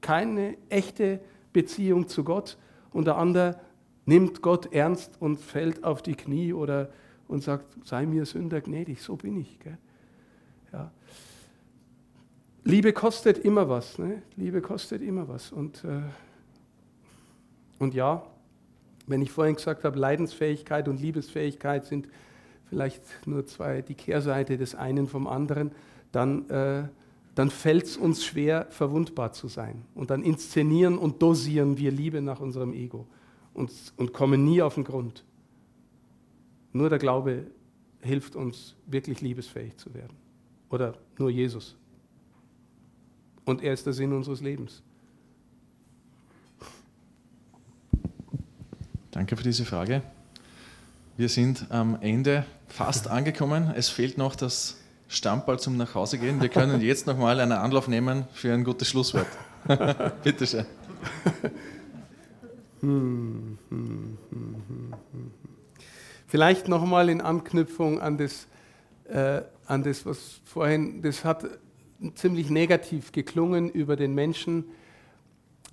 [0.01, 1.19] keine echte
[1.53, 2.57] Beziehung zu Gott
[2.91, 3.59] und der andere
[4.05, 6.89] nimmt Gott ernst und fällt auf die Knie oder
[7.27, 9.59] und sagt, sei mir Sünder gnädig, so bin ich.
[9.59, 9.77] Gell?
[10.71, 10.91] Ja.
[12.63, 13.97] Liebe kostet immer was.
[13.99, 14.23] Ne?
[14.35, 15.51] Liebe kostet immer was.
[15.51, 16.01] Und, äh,
[17.79, 18.23] und ja,
[19.07, 22.07] wenn ich vorhin gesagt habe, Leidensfähigkeit und Liebesfähigkeit sind
[22.65, 25.71] vielleicht nur zwei, die Kehrseite des einen vom anderen,
[26.11, 26.87] dann, äh,
[27.35, 29.83] dann fällt es uns schwer, verwundbar zu sein.
[29.93, 33.05] Und dann inszenieren und dosieren wir Liebe nach unserem Ego
[33.53, 35.23] und, und kommen nie auf den Grund.
[36.75, 37.47] Nur der Glaube
[38.01, 40.13] hilft uns, wirklich liebesfähig zu werden.
[40.69, 41.77] Oder nur Jesus.
[43.45, 44.83] Und er ist der Sinn unseres Lebens.
[49.11, 50.01] Danke für diese Frage.
[51.15, 53.71] Wir sind am Ende fast angekommen.
[53.73, 54.75] Es fehlt noch das
[55.07, 56.41] Stammball zum Nachhausegehen.
[56.41, 59.27] Wir können jetzt noch mal einen Anlauf nehmen für ein gutes Schlusswort.
[60.23, 60.65] Bitte schön.
[66.35, 68.47] Vielleicht nochmal in Anknüpfung an das,
[69.07, 71.45] äh, an das, was vorhin, das hat
[72.15, 74.65] ziemlich negativ geklungen über den Menschen,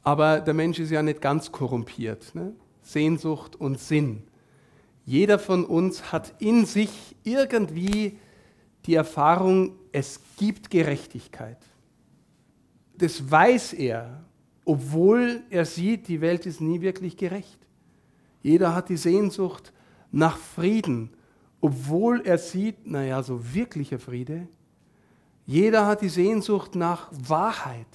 [0.04, 2.36] aber der Mensch ist ja nicht ganz korrumpiert.
[2.36, 2.52] Ne?
[2.80, 4.22] Sehnsucht und Sinn.
[5.04, 8.16] Jeder von uns hat in sich irgendwie
[8.86, 11.58] die Erfahrung, es gibt Gerechtigkeit.
[12.96, 14.22] Das weiß er,
[14.64, 17.58] obwohl er sieht, die Welt ist nie wirklich gerecht.
[18.42, 19.72] Jeder hat die Sehnsucht
[20.12, 21.10] nach Frieden,
[21.60, 24.46] obwohl er sieht, naja, so wirklicher Friede.
[25.46, 27.86] Jeder hat die Sehnsucht nach Wahrheit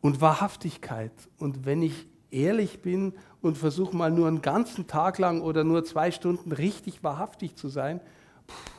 [0.00, 1.12] und Wahrhaftigkeit.
[1.38, 5.84] Und wenn ich ehrlich bin und versuche mal nur einen ganzen Tag lang oder nur
[5.84, 8.00] zwei Stunden richtig wahrhaftig zu sein,
[8.48, 8.72] pff,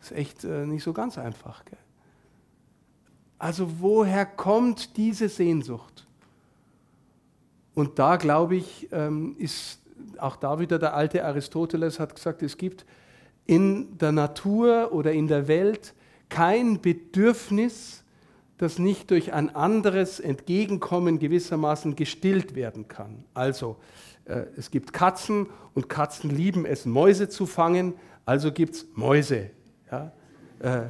[0.00, 1.64] ist echt äh, nicht so ganz einfach.
[1.64, 1.78] Gell?
[3.38, 6.06] Also woher kommt diese Sehnsucht?
[7.74, 9.80] Und da glaube ich, ähm, ist
[10.20, 12.84] auch da wieder der alte Aristoteles hat gesagt, es gibt
[13.46, 15.94] in der Natur oder in der Welt
[16.28, 18.04] kein Bedürfnis,
[18.58, 23.24] das nicht durch ein anderes Entgegenkommen gewissermaßen gestillt werden kann.
[23.32, 23.76] Also
[24.24, 27.94] äh, es gibt Katzen und Katzen lieben es, Mäuse zu fangen,
[28.26, 29.50] also gibt es Mäuse.
[29.90, 30.12] Ja?
[30.60, 30.82] Äh,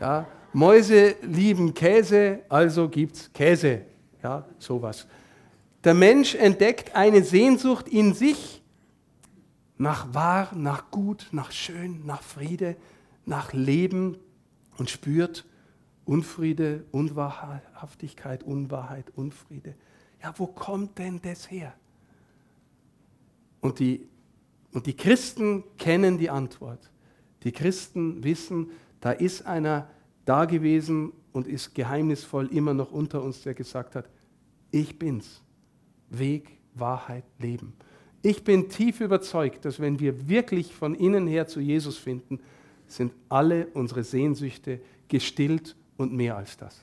[0.00, 0.26] ja?
[0.52, 3.82] Mäuse lieben Käse, also gibt es Käse.
[4.22, 5.06] Ja, sowas.
[5.84, 8.62] Der Mensch entdeckt eine Sehnsucht in sich
[9.78, 12.76] nach wahr, nach gut, nach schön, nach Friede,
[13.24, 14.16] nach Leben
[14.78, 15.44] und spürt
[16.04, 19.74] Unfriede, Unwahrhaftigkeit, Unwahrheit, Unfriede.
[20.22, 21.74] Ja, wo kommt denn das her?
[23.60, 24.08] Und die,
[24.72, 26.90] und die Christen kennen die Antwort.
[27.42, 28.70] Die Christen wissen,
[29.00, 29.90] da ist einer
[30.24, 34.08] da gewesen und ist geheimnisvoll immer noch unter uns, der gesagt hat,
[34.70, 35.42] ich bin's.
[36.08, 37.72] Weg, Wahrheit, Leben.
[38.22, 42.40] Ich bin tief überzeugt, dass wenn wir wirklich von innen her zu Jesus finden,
[42.88, 46.80] sind alle unsere Sehnsüchte gestillt und mehr als das.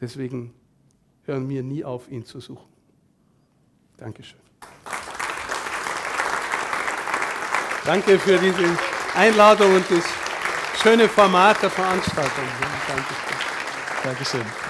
[0.00, 0.52] Deswegen
[1.24, 2.68] hören wir nie auf, ihn zu suchen.
[3.96, 4.40] Dankeschön.
[7.84, 8.78] Danke für diese
[9.14, 10.04] Einladung und das
[10.82, 12.44] schöne Format der Veranstaltung.
[12.86, 13.36] Dankeschön.
[14.04, 14.69] Dankeschön.